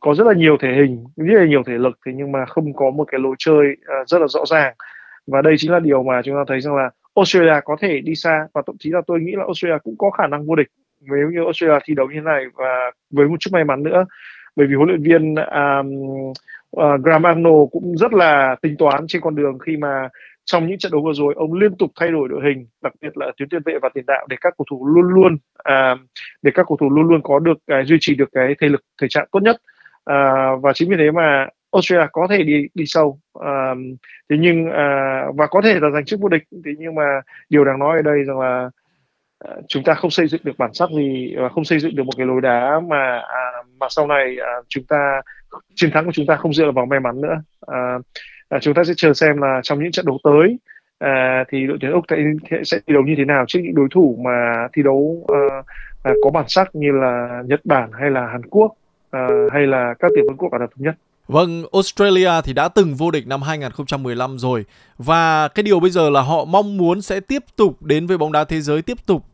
có 0.01 0.13
rất 0.15 0.27
là 0.27 0.33
nhiều 0.33 0.57
thể 0.57 0.73
hình 0.73 1.03
rất 1.15 1.39
là 1.39 1.45
nhiều 1.45 1.63
thể 1.63 1.73
lực 1.73 1.99
thế 2.05 2.11
nhưng 2.15 2.31
mà 2.31 2.45
không 2.45 2.73
có 2.73 2.89
một 2.89 3.05
cái 3.11 3.19
lối 3.19 3.35
chơi 3.39 3.65
uh, 4.01 4.07
rất 4.07 4.21
là 4.21 4.27
rõ 4.27 4.45
ràng 4.45 4.75
và 5.27 5.41
đây 5.41 5.55
chính 5.57 5.71
là 5.71 5.79
điều 5.79 6.03
mà 6.03 6.21
chúng 6.25 6.35
ta 6.35 6.43
thấy 6.47 6.61
rằng 6.61 6.75
là 6.75 6.89
Australia 7.15 7.59
có 7.65 7.75
thể 7.81 8.01
đi 8.01 8.15
xa 8.15 8.47
và 8.53 8.61
thậm 8.67 8.75
chí 8.79 8.89
là 8.89 9.01
tôi 9.07 9.19
nghĩ 9.19 9.31
là 9.35 9.43
Australia 9.43 9.77
cũng 9.83 9.95
có 9.97 10.11
khả 10.11 10.27
năng 10.27 10.45
vô 10.45 10.55
địch. 10.55 10.67
Nếu 11.01 11.29
như 11.31 11.43
Australia 11.43 11.79
thi 11.85 11.93
đấu 11.95 12.07
như 12.07 12.15
thế 12.15 12.21
này 12.21 12.45
và 12.55 12.91
với 13.09 13.27
một 13.27 13.35
chút 13.39 13.49
may 13.53 13.63
mắn 13.63 13.83
nữa 13.83 14.05
bởi 14.55 14.67
vì 14.67 14.75
huấn 14.75 14.89
luyện 14.89 15.03
viên 15.03 15.35
um, 15.35 15.89
uh, 16.77 17.01
Graham 17.03 17.23
Arnold 17.23 17.71
cũng 17.71 17.97
rất 17.97 18.13
là 18.13 18.55
tính 18.61 18.75
toán 18.77 19.05
trên 19.07 19.21
con 19.21 19.35
đường 19.35 19.59
khi 19.59 19.77
mà 19.77 20.09
trong 20.45 20.67
những 20.67 20.77
trận 20.77 20.91
đấu 20.91 21.01
vừa 21.01 21.13
rồi 21.13 21.33
ông 21.37 21.53
liên 21.53 21.75
tục 21.75 21.91
thay 21.99 22.11
đổi 22.11 22.29
đội 22.29 22.41
hình 22.43 22.67
đặc 22.81 22.93
biệt 23.01 23.17
là 23.17 23.31
tuyến 23.37 23.49
tiền 23.49 23.61
vệ 23.65 23.73
và 23.81 23.89
tiền 23.93 24.05
đạo 24.07 24.27
để 24.29 24.37
các 24.41 24.53
cầu 24.57 24.65
thủ 24.69 24.87
luôn 24.87 25.05
luôn 25.13 25.37
à, 25.63 25.95
để 26.41 26.51
các 26.55 26.65
cầu 26.69 26.77
thủ 26.77 26.89
luôn 26.89 27.07
luôn 27.07 27.21
có 27.23 27.39
được 27.39 27.57
cái 27.67 27.85
duy 27.85 27.97
trì 27.99 28.15
được 28.15 28.29
cái 28.31 28.55
thể 28.61 28.69
lực 28.69 28.81
thể 29.01 29.07
trạng 29.09 29.27
tốt 29.31 29.39
nhất. 29.39 29.55
À, 30.05 30.49
và 30.61 30.73
chính 30.73 30.89
vì 30.89 30.95
thế 30.97 31.11
mà 31.11 31.47
Australia 31.71 32.07
có 32.11 32.27
thể 32.29 32.43
đi 32.43 32.67
đi 32.73 32.85
sâu. 32.85 33.19
Um, 33.33 33.95
thế 34.29 34.35
nhưng 34.39 34.67
uh, 34.67 35.35
và 35.35 35.47
có 35.47 35.61
thể 35.61 35.79
là 35.79 35.89
giành 35.89 36.05
chức 36.05 36.19
vô 36.19 36.29
địch. 36.29 36.43
Thế 36.65 36.71
nhưng 36.77 36.95
mà 36.95 37.21
điều 37.49 37.65
đáng 37.65 37.79
nói 37.79 37.97
ở 37.97 38.01
đây 38.01 38.23
rằng 38.23 38.39
là 38.39 38.69
uh, 39.47 39.63
chúng 39.67 39.83
ta 39.83 39.93
không 39.93 40.11
xây 40.11 40.27
dựng 40.27 40.41
được 40.43 40.57
bản 40.57 40.73
sắc 40.73 40.89
gì 40.89 41.35
và 41.37 41.49
không 41.49 41.65
xây 41.65 41.79
dựng 41.79 41.95
được 41.95 42.03
một 42.03 42.13
cái 42.17 42.25
lối 42.25 42.41
đá 42.41 42.79
mà 42.79 43.17
uh, 43.17 43.65
mà 43.79 43.87
sau 43.89 44.07
này 44.07 44.37
uh, 44.59 44.65
chúng 44.67 44.83
ta 44.83 45.21
chiến 45.75 45.91
thắng 45.91 46.05
của 46.05 46.11
chúng 46.11 46.25
ta 46.25 46.35
không 46.35 46.53
dựa 46.53 46.71
vào 46.71 46.85
may 46.85 46.99
mắn 46.99 47.21
nữa. 47.21 47.41
Uh, 47.71 48.01
uh, 48.55 48.61
chúng 48.61 48.73
ta 48.73 48.83
sẽ 48.83 48.93
chờ 48.97 49.13
xem 49.13 49.41
là 49.41 49.59
trong 49.63 49.79
những 49.79 49.91
trận 49.91 50.05
đấu 50.05 50.17
tới 50.23 50.57
uh, 51.05 51.47
thì 51.49 51.67
đội 51.67 51.77
tuyển 51.81 51.91
úc 51.91 52.05
sẽ 52.63 52.79
thi 52.87 52.93
đấu 52.93 53.03
như 53.03 53.13
thế 53.17 53.25
nào 53.25 53.45
trước 53.47 53.59
những 53.63 53.75
đối 53.75 53.87
thủ 53.91 54.19
mà 54.23 54.67
thi 54.73 54.83
đấu 54.83 54.95
uh, 54.95 55.27
uh, 56.09 56.15
có 56.23 56.29
bản 56.33 56.45
sắc 56.47 56.75
như 56.75 56.91
là 56.91 57.41
nhật 57.45 57.59
bản 57.63 57.91
hay 57.99 58.09
là 58.09 58.27
hàn 58.27 58.41
quốc 58.49 58.75
uh, 59.17 59.51
hay 59.51 59.67
là 59.67 59.93
các 59.99 60.11
tiểu 60.15 60.25
vương 60.27 60.37
quốc 60.37 60.51
ả 60.51 60.59
rập 60.59 60.69
thống 60.71 60.83
nhất. 60.83 60.95
Vâng, 61.29 61.63
Australia 61.73 62.31
thì 62.43 62.53
đã 62.53 62.67
từng 62.67 62.95
vô 62.95 63.11
địch 63.11 63.27
năm 63.27 63.41
2015 63.41 64.39
rồi. 64.39 64.65
Và 64.97 65.47
cái 65.47 65.63
điều 65.63 65.79
bây 65.79 65.89
giờ 65.89 66.09
là 66.09 66.21
họ 66.21 66.45
mong 66.45 66.77
muốn 66.77 67.01
sẽ 67.01 67.19
tiếp 67.19 67.43
tục 67.55 67.83
đến 67.83 68.07
với 68.07 68.17
bóng 68.17 68.31
đá 68.31 68.43
thế 68.43 68.61
giới 68.61 68.81
tiếp 68.81 69.05
tục 69.05 69.25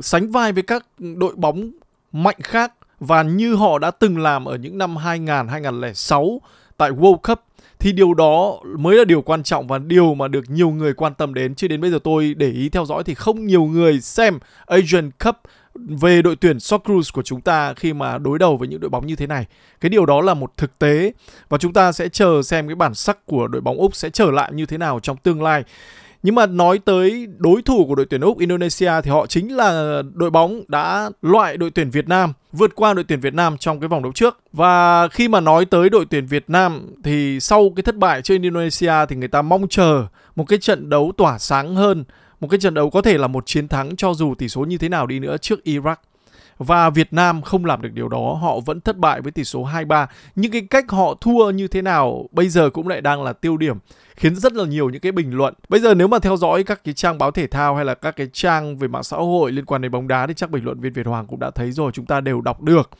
sánh 0.00 0.30
vai 0.30 0.52
với 0.52 0.62
các 0.62 0.86
đội 0.98 1.34
bóng 1.36 1.70
mạnh 2.12 2.36
khác. 2.42 2.72
Và 3.00 3.22
như 3.22 3.54
họ 3.54 3.78
đã 3.78 3.90
từng 3.90 4.18
làm 4.18 4.44
ở 4.44 4.56
những 4.56 4.78
năm 4.78 4.96
2000 4.96 5.48
2006 5.48 6.40
tại 6.76 6.90
World 6.90 7.16
Cup 7.16 7.38
thì 7.78 7.92
điều 7.92 8.14
đó 8.14 8.58
mới 8.78 8.96
là 8.96 9.04
điều 9.04 9.22
quan 9.22 9.42
trọng 9.42 9.66
và 9.66 9.78
điều 9.78 10.14
mà 10.14 10.28
được 10.28 10.44
nhiều 10.48 10.70
người 10.70 10.94
quan 10.94 11.14
tâm 11.14 11.34
đến. 11.34 11.54
Chứ 11.54 11.68
đến 11.68 11.80
bây 11.80 11.90
giờ 11.90 11.98
tôi 12.04 12.34
để 12.34 12.50
ý 12.50 12.68
theo 12.68 12.84
dõi 12.84 13.04
thì 13.04 13.14
không 13.14 13.46
nhiều 13.46 13.64
người 13.64 14.00
xem 14.00 14.38
Asian 14.66 15.10
Cup 15.24 15.36
về 15.86 16.22
đội 16.22 16.36
tuyển 16.36 16.60
Socceroos 16.60 17.12
của 17.12 17.22
chúng 17.22 17.40
ta 17.40 17.74
khi 17.74 17.92
mà 17.92 18.18
đối 18.18 18.38
đầu 18.38 18.56
với 18.56 18.68
những 18.68 18.80
đội 18.80 18.90
bóng 18.90 19.06
như 19.06 19.16
thế 19.16 19.26
này. 19.26 19.46
Cái 19.80 19.88
điều 19.88 20.06
đó 20.06 20.20
là 20.20 20.34
một 20.34 20.56
thực 20.56 20.78
tế 20.78 21.12
và 21.48 21.58
chúng 21.58 21.72
ta 21.72 21.92
sẽ 21.92 22.08
chờ 22.08 22.42
xem 22.42 22.68
cái 22.68 22.74
bản 22.74 22.94
sắc 22.94 23.26
của 23.26 23.48
đội 23.48 23.60
bóng 23.60 23.78
Úc 23.78 23.96
sẽ 23.96 24.10
trở 24.10 24.30
lại 24.30 24.52
như 24.52 24.66
thế 24.66 24.78
nào 24.78 25.00
trong 25.00 25.16
tương 25.16 25.42
lai. 25.42 25.64
Nhưng 26.22 26.34
mà 26.34 26.46
nói 26.46 26.78
tới 26.78 27.26
đối 27.36 27.62
thủ 27.62 27.84
của 27.86 27.94
đội 27.94 28.06
tuyển 28.10 28.20
Úc 28.20 28.38
Indonesia 28.38 28.92
thì 29.02 29.10
họ 29.10 29.26
chính 29.26 29.56
là 29.56 30.02
đội 30.14 30.30
bóng 30.30 30.62
đã 30.68 31.10
loại 31.22 31.56
đội 31.56 31.70
tuyển 31.70 31.90
Việt 31.90 32.08
Nam 32.08 32.32
vượt 32.52 32.70
qua 32.74 32.94
đội 32.94 33.04
tuyển 33.04 33.20
Việt 33.20 33.34
Nam 33.34 33.56
trong 33.58 33.80
cái 33.80 33.88
vòng 33.88 34.02
đấu 34.02 34.12
trước. 34.12 34.38
Và 34.52 35.08
khi 35.08 35.28
mà 35.28 35.40
nói 35.40 35.64
tới 35.64 35.90
đội 35.90 36.04
tuyển 36.10 36.26
Việt 36.26 36.44
Nam 36.48 36.94
thì 37.04 37.40
sau 37.40 37.72
cái 37.76 37.82
thất 37.82 37.96
bại 37.96 38.22
trên 38.22 38.42
Indonesia 38.42 38.92
thì 39.08 39.16
người 39.16 39.28
ta 39.28 39.42
mong 39.42 39.68
chờ 39.68 40.06
một 40.36 40.44
cái 40.44 40.58
trận 40.58 40.90
đấu 40.90 41.12
tỏa 41.16 41.38
sáng 41.38 41.76
hơn, 41.76 42.04
một 42.40 42.48
cái 42.50 42.60
trận 42.60 42.74
đấu 42.74 42.90
có 42.90 43.02
thể 43.02 43.18
là 43.18 43.26
một 43.26 43.46
chiến 43.46 43.68
thắng 43.68 43.96
cho 43.96 44.14
dù 44.14 44.34
tỷ 44.34 44.48
số 44.48 44.64
như 44.64 44.78
thế 44.78 44.88
nào 44.88 45.06
đi 45.06 45.18
nữa 45.18 45.36
trước 45.36 45.60
Iraq. 45.64 45.96
Và 46.58 46.90
Việt 46.90 47.12
Nam 47.12 47.42
không 47.42 47.64
làm 47.64 47.82
được 47.82 47.88
điều 47.92 48.08
đó, 48.08 48.38
họ 48.42 48.60
vẫn 48.60 48.80
thất 48.80 48.96
bại 48.98 49.20
với 49.20 49.32
tỷ 49.32 49.44
số 49.44 49.64
2-3. 49.64 50.06
những 50.36 50.52
cái 50.52 50.60
cách 50.70 50.90
họ 50.90 51.14
thua 51.20 51.50
như 51.50 51.68
thế 51.68 51.82
nào 51.82 52.28
bây 52.30 52.48
giờ 52.48 52.70
cũng 52.70 52.88
lại 52.88 53.00
đang 53.00 53.22
là 53.22 53.32
tiêu 53.32 53.56
điểm 53.56 53.76
khiến 54.16 54.36
rất 54.36 54.52
là 54.52 54.64
nhiều 54.64 54.90
những 54.90 55.00
cái 55.00 55.12
bình 55.12 55.36
luận. 55.36 55.54
Bây 55.68 55.80
giờ 55.80 55.94
nếu 55.94 56.08
mà 56.08 56.18
theo 56.18 56.36
dõi 56.36 56.64
các 56.64 56.84
cái 56.84 56.94
trang 56.94 57.18
báo 57.18 57.30
thể 57.30 57.46
thao 57.46 57.76
hay 57.76 57.84
là 57.84 57.94
các 57.94 58.16
cái 58.16 58.28
trang 58.32 58.76
về 58.76 58.88
mạng 58.88 59.02
xã 59.02 59.16
hội 59.16 59.52
liên 59.52 59.64
quan 59.64 59.82
đến 59.82 59.92
bóng 59.92 60.08
đá 60.08 60.26
thì 60.26 60.34
chắc 60.34 60.50
bình 60.50 60.64
luận 60.64 60.80
viên 60.80 60.92
Việt 60.92 61.06
Hoàng 61.06 61.26
cũng 61.26 61.40
đã 61.40 61.50
thấy 61.50 61.72
rồi, 61.72 61.92
chúng 61.92 62.06
ta 62.06 62.20
đều 62.20 62.40
đọc 62.40 62.62
được. 62.62 62.90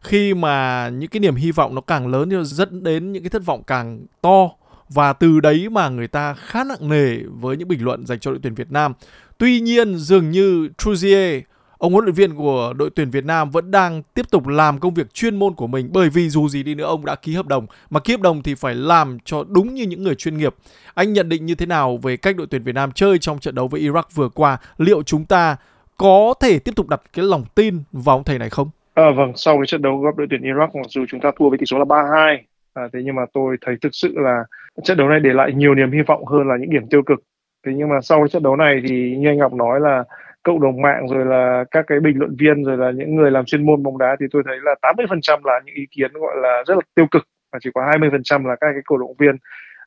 Khi 0.00 0.34
mà 0.34 0.88
những 0.88 1.10
cái 1.10 1.20
niềm 1.20 1.34
hy 1.34 1.50
vọng 1.50 1.74
nó 1.74 1.80
càng 1.80 2.06
lớn 2.06 2.30
thì 2.30 2.36
dẫn 2.42 2.82
đến 2.82 3.12
những 3.12 3.22
cái 3.22 3.30
thất 3.30 3.44
vọng 3.44 3.62
càng 3.66 4.06
to 4.20 4.50
và 4.94 5.12
từ 5.12 5.40
đấy 5.40 5.68
mà 5.68 5.88
người 5.88 6.08
ta 6.08 6.34
khá 6.34 6.64
nặng 6.64 6.88
nề 6.88 7.16
với 7.40 7.56
những 7.56 7.68
bình 7.68 7.84
luận 7.84 8.06
dành 8.06 8.18
cho 8.18 8.30
đội 8.30 8.40
tuyển 8.42 8.54
Việt 8.54 8.72
Nam. 8.72 8.92
Tuy 9.38 9.60
nhiên 9.60 9.96
dường 9.96 10.30
như 10.30 10.68
Truzier 10.78 11.40
ông 11.82 11.92
huấn 11.92 12.04
luyện 12.04 12.14
viên 12.14 12.34
của 12.34 12.72
đội 12.76 12.90
tuyển 12.90 13.10
Việt 13.10 13.24
Nam 13.24 13.50
vẫn 13.50 13.70
đang 13.70 14.02
tiếp 14.14 14.30
tục 14.30 14.46
làm 14.46 14.78
công 14.78 14.94
việc 14.94 15.14
chuyên 15.14 15.36
môn 15.36 15.54
của 15.54 15.66
mình 15.66 15.88
bởi 15.92 16.10
vì 16.10 16.28
dù 16.28 16.48
gì 16.48 16.62
đi 16.62 16.74
nữa 16.74 16.84
ông 16.84 17.04
đã 17.04 17.14
ký 17.14 17.34
hợp 17.34 17.46
đồng 17.46 17.66
mà 17.90 18.00
ký 18.00 18.12
hợp 18.12 18.20
đồng 18.20 18.42
thì 18.42 18.54
phải 18.54 18.74
làm 18.74 19.18
cho 19.24 19.44
đúng 19.48 19.74
như 19.74 19.82
những 19.82 20.02
người 20.02 20.14
chuyên 20.14 20.38
nghiệp. 20.38 20.54
Anh 20.94 21.12
nhận 21.12 21.28
định 21.28 21.46
như 21.46 21.54
thế 21.54 21.66
nào 21.66 21.96
về 21.96 22.16
cách 22.16 22.36
đội 22.36 22.46
tuyển 22.46 22.62
Việt 22.62 22.74
Nam 22.74 22.92
chơi 22.92 23.18
trong 23.18 23.38
trận 23.38 23.54
đấu 23.54 23.68
với 23.68 23.80
Iraq 23.80 24.02
vừa 24.14 24.28
qua? 24.28 24.58
Liệu 24.78 25.02
chúng 25.02 25.24
ta 25.24 25.56
có 25.96 26.34
thể 26.40 26.58
tiếp 26.58 26.72
tục 26.76 26.88
đặt 26.88 27.02
cái 27.12 27.24
lòng 27.24 27.44
tin 27.54 27.82
vào 27.92 28.16
ông 28.16 28.24
thầy 28.24 28.38
này 28.38 28.50
không? 28.50 28.70
À, 28.94 29.10
vâng, 29.16 29.32
sau 29.36 29.56
cái 29.56 29.66
trận 29.66 29.82
đấu 29.82 29.98
gặp 29.98 30.16
đội 30.16 30.26
tuyển 30.30 30.42
Iraq 30.42 30.68
mặc 30.74 30.86
dù 30.88 31.04
chúng 31.08 31.20
ta 31.20 31.30
thua 31.38 31.48
với 31.48 31.58
tỷ 31.58 31.66
số 31.66 31.78
là 31.78 31.84
3-2 31.84 32.38
à, 32.74 32.88
thế 32.92 33.00
nhưng 33.04 33.14
mà 33.14 33.22
tôi 33.32 33.56
thấy 33.60 33.76
thực 33.80 33.90
sự 33.92 34.12
là 34.16 34.44
trận 34.84 34.96
đấu 34.96 35.08
này 35.08 35.20
để 35.20 35.32
lại 35.32 35.52
nhiều 35.54 35.74
niềm 35.74 35.92
hy 35.92 36.02
vọng 36.02 36.26
hơn 36.26 36.48
là 36.48 36.56
những 36.56 36.70
điểm 36.70 36.88
tiêu 36.90 37.02
cực. 37.02 37.20
Thế 37.66 37.72
nhưng 37.76 37.88
mà 37.88 38.00
sau 38.02 38.18
cái 38.18 38.28
trận 38.28 38.42
đấu 38.42 38.56
này 38.56 38.82
thì 38.88 39.16
như 39.16 39.28
anh 39.28 39.38
Ngọc 39.38 39.52
nói 39.52 39.80
là 39.80 40.04
cộng 40.42 40.60
đồng 40.60 40.82
mạng 40.82 41.06
rồi 41.08 41.24
là 41.24 41.64
các 41.70 41.84
cái 41.88 42.00
bình 42.00 42.18
luận 42.18 42.36
viên 42.38 42.64
rồi 42.64 42.76
là 42.76 42.90
những 42.90 43.16
người 43.16 43.30
làm 43.30 43.44
chuyên 43.44 43.66
môn 43.66 43.82
bóng 43.82 43.98
đá 43.98 44.16
thì 44.20 44.26
tôi 44.30 44.42
thấy 44.46 44.58
là 44.62 44.74
80% 44.82 45.40
là 45.44 45.60
những 45.64 45.74
ý 45.74 45.86
kiến 45.90 46.12
gọi 46.12 46.36
là 46.36 46.62
rất 46.66 46.74
là 46.74 46.80
tiêu 46.94 47.06
cực 47.10 47.22
và 47.52 47.58
chỉ 47.62 47.70
có 47.74 47.80
20% 47.80 48.46
là 48.46 48.56
các 48.56 48.72
cái 48.72 48.82
cổ 48.84 48.98
động 48.98 49.14
viên 49.18 49.36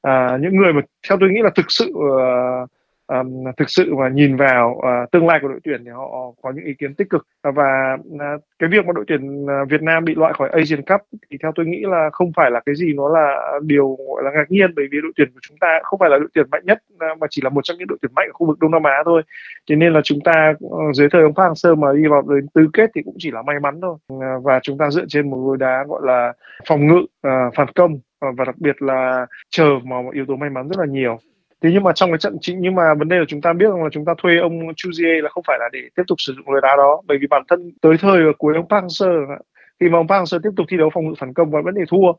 à, 0.02 0.38
những 0.42 0.56
người 0.56 0.74
mà 0.74 0.82
theo 1.10 1.18
tôi 1.20 1.30
nghĩ 1.30 1.42
là 1.42 1.50
thực 1.56 1.66
sự 1.70 1.94
uh, 1.96 2.70
um, 3.08 3.44
thực 3.58 3.70
sự 3.70 3.96
mà 3.96 4.10
nhìn 4.10 4.36
vào 4.36 4.76
uh, 4.78 5.12
tương 5.12 5.28
lai 5.28 5.40
của 5.42 5.48
đội 5.48 5.60
tuyển 5.64 5.82
thì 5.86 5.92
họ 5.92 6.32
có 6.42 6.52
những 6.52 6.66
ý 6.66 6.74
kiến 6.80 6.96
tích 6.96 7.10
cực. 7.10 7.28
Ờ, 7.42 7.52
và 7.52 7.98
uh, 8.16 8.42
cái 8.60 8.70
việc 8.70 8.86
mà 8.86 8.92
đội 8.96 9.06
tuyển 9.08 9.46
Việt 9.70 9.82
Nam 9.82 10.06
bị 10.06 10.16
loại 10.16 10.34
khỏi 10.34 10.50
Asian 10.50 10.82
Cup 10.82 11.02
thì 11.32 11.38
theo 11.44 11.52
tôi 11.56 11.66
nghĩ 11.66 11.84
là 11.84 12.10
không 12.14 12.32
phải 12.36 12.52
là 12.52 12.60
cái 12.66 12.76
gì 12.76 12.94
nó 12.94 13.10
là 13.10 13.60
điều 13.62 13.98
gọi 14.08 14.24
là 14.24 14.32
ngạc 14.32 14.52
nhiên 14.52 14.72
bởi 14.76 14.86
vì 14.92 14.98
đội 15.02 15.12
tuyển 15.16 15.30
của 15.34 15.40
chúng 15.42 15.58
ta 15.58 15.80
không 15.84 16.00
phải 16.00 16.10
là 16.10 16.18
đội 16.18 16.28
tuyển 16.34 16.46
mạnh 16.52 16.62
nhất 16.66 16.84
mà 17.20 17.28
chỉ 17.30 17.42
là 17.44 17.50
một 17.50 17.62
trong 17.64 17.78
những 17.78 17.88
đội 17.88 17.98
tuyển 18.02 18.12
mạnh 18.16 18.28
ở 18.30 18.34
khu 18.34 18.48
vực 18.48 18.60
Đông 18.60 18.72
Nam 18.72 18.84
Á 18.84 19.04
thôi. 19.06 19.22
Cho 19.66 19.76
nên 19.76 19.94
là 19.94 20.02
chúng 20.04 20.20
ta 20.24 20.54
dưới 20.94 21.08
thời 21.12 21.22
ông 21.22 21.36
Park 21.36 21.48
Hang-seo 21.48 21.76
mà 21.76 21.94
đi 21.94 22.08
vào 22.08 22.22
đến 22.30 22.48
tứ 22.54 22.70
kết 22.74 22.92
thì 22.96 23.02
cũng 23.06 23.16
chỉ 23.18 23.32
là 23.32 23.42
may 23.42 23.60
mắn 23.60 23.82
thôi. 23.82 23.98
Uh, 24.14 24.44
và 24.44 24.60
chúng 24.64 24.78
ta 24.78 24.90
dựa 24.90 25.06
trên 25.08 25.30
một 25.30 25.48
lối 25.48 25.58
đá 25.58 25.86
gọi 25.88 26.02
là 26.04 26.34
phòng 26.68 26.88
ngự 26.88 27.06
uh, 27.28 27.54
phản 27.56 27.68
công 27.76 28.00
và 28.20 28.46
đặc 28.46 28.56
biệt 28.58 28.82
là 28.82 29.26
chờ 29.50 29.80
mà 29.84 30.02
một 30.02 30.14
yếu 30.14 30.26
tố 30.26 30.36
may 30.36 30.50
mắn 30.50 30.68
rất 30.68 30.80
là 30.80 30.86
nhiều 30.86 31.20
thế 31.66 31.72
nhưng 31.74 31.84
mà 31.84 31.92
trong 31.96 32.12
cái 32.12 32.18
trận 32.18 32.38
chính 32.42 32.62
nhưng 32.62 32.76
mà 32.76 32.94
vấn 32.94 33.10
đề 33.10 33.18
là 33.18 33.26
chúng 33.28 33.42
ta 33.42 33.54
biết 33.54 33.66
rằng 33.70 33.84
là 33.84 33.90
chúng 33.92 34.06
ta 34.06 34.14
thuê 34.18 34.38
ông 34.38 34.68
Chuzier 34.68 35.22
là 35.22 35.30
không 35.30 35.44
phải 35.48 35.58
là 35.60 35.70
để 35.72 35.80
tiếp 35.96 36.04
tục 36.08 36.16
sử 36.20 36.34
dụng 36.34 36.50
lối 36.50 36.62
đá 36.62 36.76
đó 36.78 37.02
bởi 37.08 37.18
vì 37.22 37.28
bản 37.28 37.44
thân 37.48 37.72
tới 37.82 37.98
thời 38.00 38.22
cuối 38.38 38.54
ông 38.56 38.68
Park 38.70 38.84
Hang-seo 38.84 39.38
khi 39.80 39.90
mà 39.90 39.98
ông 39.98 40.08
Park 40.08 40.22
Hang-seo 40.22 40.40
tiếp 40.44 40.50
tục 40.58 40.66
thi 40.70 40.78
đấu 40.78 40.90
phòng 40.94 41.08
ngự 41.08 41.14
phản 41.20 41.34
công 41.34 41.52
và 41.52 41.62
vẫn 41.62 41.76
để 41.76 41.84
thua 41.90 42.14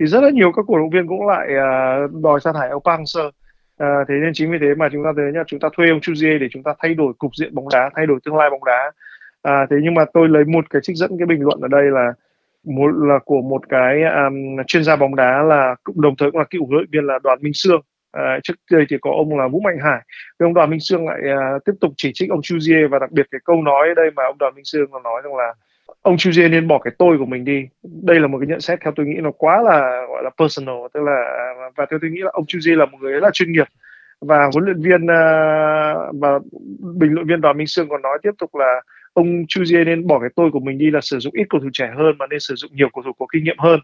thì 0.00 0.06
rất 0.06 0.22
là 0.22 0.30
nhiều 0.30 0.52
các 0.52 0.64
cổ 0.68 0.78
động 0.78 0.90
viên 0.90 1.08
cũng 1.08 1.26
lại 1.26 1.48
à, 1.56 1.98
đòi 2.22 2.40
sa 2.40 2.52
thải 2.52 2.68
ông 2.68 2.82
Park 2.84 3.00
Hang-seo. 3.00 3.30
À, 3.78 3.88
thế 4.08 4.14
nên 4.14 4.30
chính 4.34 4.52
vì 4.52 4.58
thế 4.60 4.74
mà 4.74 4.88
chúng 4.92 5.04
ta 5.04 5.10
thấy 5.16 5.32
nhá 5.34 5.42
chúng 5.46 5.60
ta 5.60 5.68
thuê 5.76 5.88
ông 5.88 5.98
Chuzier 5.98 6.38
để 6.38 6.46
chúng 6.50 6.62
ta 6.62 6.74
thay 6.78 6.94
đổi 6.94 7.12
cục 7.18 7.30
diện 7.36 7.54
bóng 7.54 7.68
đá 7.72 7.90
thay 7.96 8.06
đổi 8.06 8.18
tương 8.24 8.36
lai 8.36 8.50
bóng 8.50 8.64
đá. 8.64 8.92
À, 9.42 9.66
thế 9.70 9.76
nhưng 9.82 9.94
mà 9.94 10.04
tôi 10.12 10.28
lấy 10.28 10.44
một 10.44 10.70
cái 10.70 10.82
trích 10.82 10.96
dẫn 10.96 11.10
cái 11.18 11.26
bình 11.26 11.42
luận 11.42 11.60
ở 11.60 11.68
đây 11.68 11.84
là 11.90 12.12
một 12.64 12.90
là 13.08 13.18
của 13.24 13.42
một 13.42 13.68
cái 13.68 14.02
um, 14.02 14.56
chuyên 14.66 14.84
gia 14.84 14.96
bóng 14.96 15.16
đá 15.16 15.42
là 15.42 15.74
cũng 15.84 16.00
đồng 16.00 16.16
thời 16.16 16.30
cũng 16.30 16.38
là 16.38 16.44
cựu 16.50 16.66
huấn 16.66 16.76
luyện 16.76 16.90
viên 16.92 17.04
là 17.04 17.18
Đoàn 17.22 17.38
Minh 17.42 17.52
Sương. 17.54 17.80
À, 18.12 18.38
trước 18.42 18.54
đây 18.70 18.84
thì 18.88 18.96
có 19.00 19.10
ông 19.10 19.38
là 19.38 19.48
Vũ 19.48 19.60
Mạnh 19.60 19.78
Hải, 19.82 20.00
nhưng 20.38 20.46
ông 20.46 20.54
Đoàn 20.54 20.70
Minh 20.70 20.80
Sương 20.80 21.08
lại 21.08 21.20
à, 21.28 21.58
tiếp 21.64 21.72
tục 21.80 21.92
chỉ 21.96 22.10
trích 22.14 22.30
ông 22.30 22.42
Chu 22.42 22.58
Diê 22.58 22.86
và 22.90 22.98
đặc 22.98 23.12
biệt 23.12 23.26
cái 23.30 23.40
câu 23.44 23.62
nói 23.62 23.88
ở 23.88 23.94
đây 23.94 24.10
mà 24.16 24.22
ông 24.24 24.38
Đoàn 24.38 24.54
Minh 24.54 24.64
Sương 24.64 24.90
nói 25.04 25.22
rằng 25.24 25.36
là 25.36 25.54
ông 26.02 26.16
Chu 26.16 26.32
Diê 26.32 26.48
nên 26.48 26.68
bỏ 26.68 26.78
cái 26.78 26.92
tôi 26.98 27.18
của 27.18 27.26
mình 27.26 27.44
đi. 27.44 27.68
Đây 27.82 28.20
là 28.20 28.26
một 28.26 28.38
cái 28.38 28.46
nhận 28.46 28.60
xét 28.60 28.80
theo 28.80 28.92
tôi 28.96 29.06
nghĩ 29.06 29.16
nó 29.22 29.30
quá 29.30 29.62
là 29.62 30.06
gọi 30.08 30.22
là 30.24 30.30
personal, 30.38 30.76
tức 30.94 31.00
là 31.02 31.24
và 31.76 31.86
theo 31.90 31.98
tôi 32.02 32.10
nghĩ 32.10 32.20
là 32.20 32.30
ông 32.32 32.46
Chu 32.46 32.58
Diê 32.60 32.74
là 32.76 32.86
một 32.86 32.98
người 33.00 33.12
rất 33.12 33.22
là 33.22 33.30
chuyên 33.32 33.52
nghiệp. 33.52 33.66
Và 34.20 34.50
huấn 34.52 34.64
luyện 34.64 34.82
viên 34.82 35.06
ờ, 35.06 36.12
và 36.20 36.38
bình 36.98 37.12
luận 37.12 37.26
viên 37.26 37.40
Đoàn 37.40 37.58
Minh 37.58 37.66
Sương 37.66 37.88
còn 37.88 38.02
nói 38.02 38.18
tiếp 38.22 38.30
tục 38.38 38.54
là 38.54 38.80
ông 39.12 39.44
Chu 39.48 39.64
Diê 39.64 39.84
nên 39.84 40.06
bỏ 40.06 40.18
cái 40.18 40.30
tôi 40.36 40.50
của 40.50 40.60
mình 40.60 40.78
đi 40.78 40.90
là 40.90 41.00
sử 41.00 41.18
dụng 41.18 41.34
ít 41.36 41.44
cầu 41.50 41.60
thủ 41.60 41.68
trẻ 41.72 41.92
hơn 41.96 42.18
mà 42.18 42.26
nên 42.30 42.40
sử 42.40 42.54
dụng 42.54 42.70
nhiều 42.74 42.88
cầu 42.92 43.02
thủ 43.02 43.12
có 43.18 43.26
kinh 43.32 43.44
nghiệm 43.44 43.58
hơn 43.58 43.80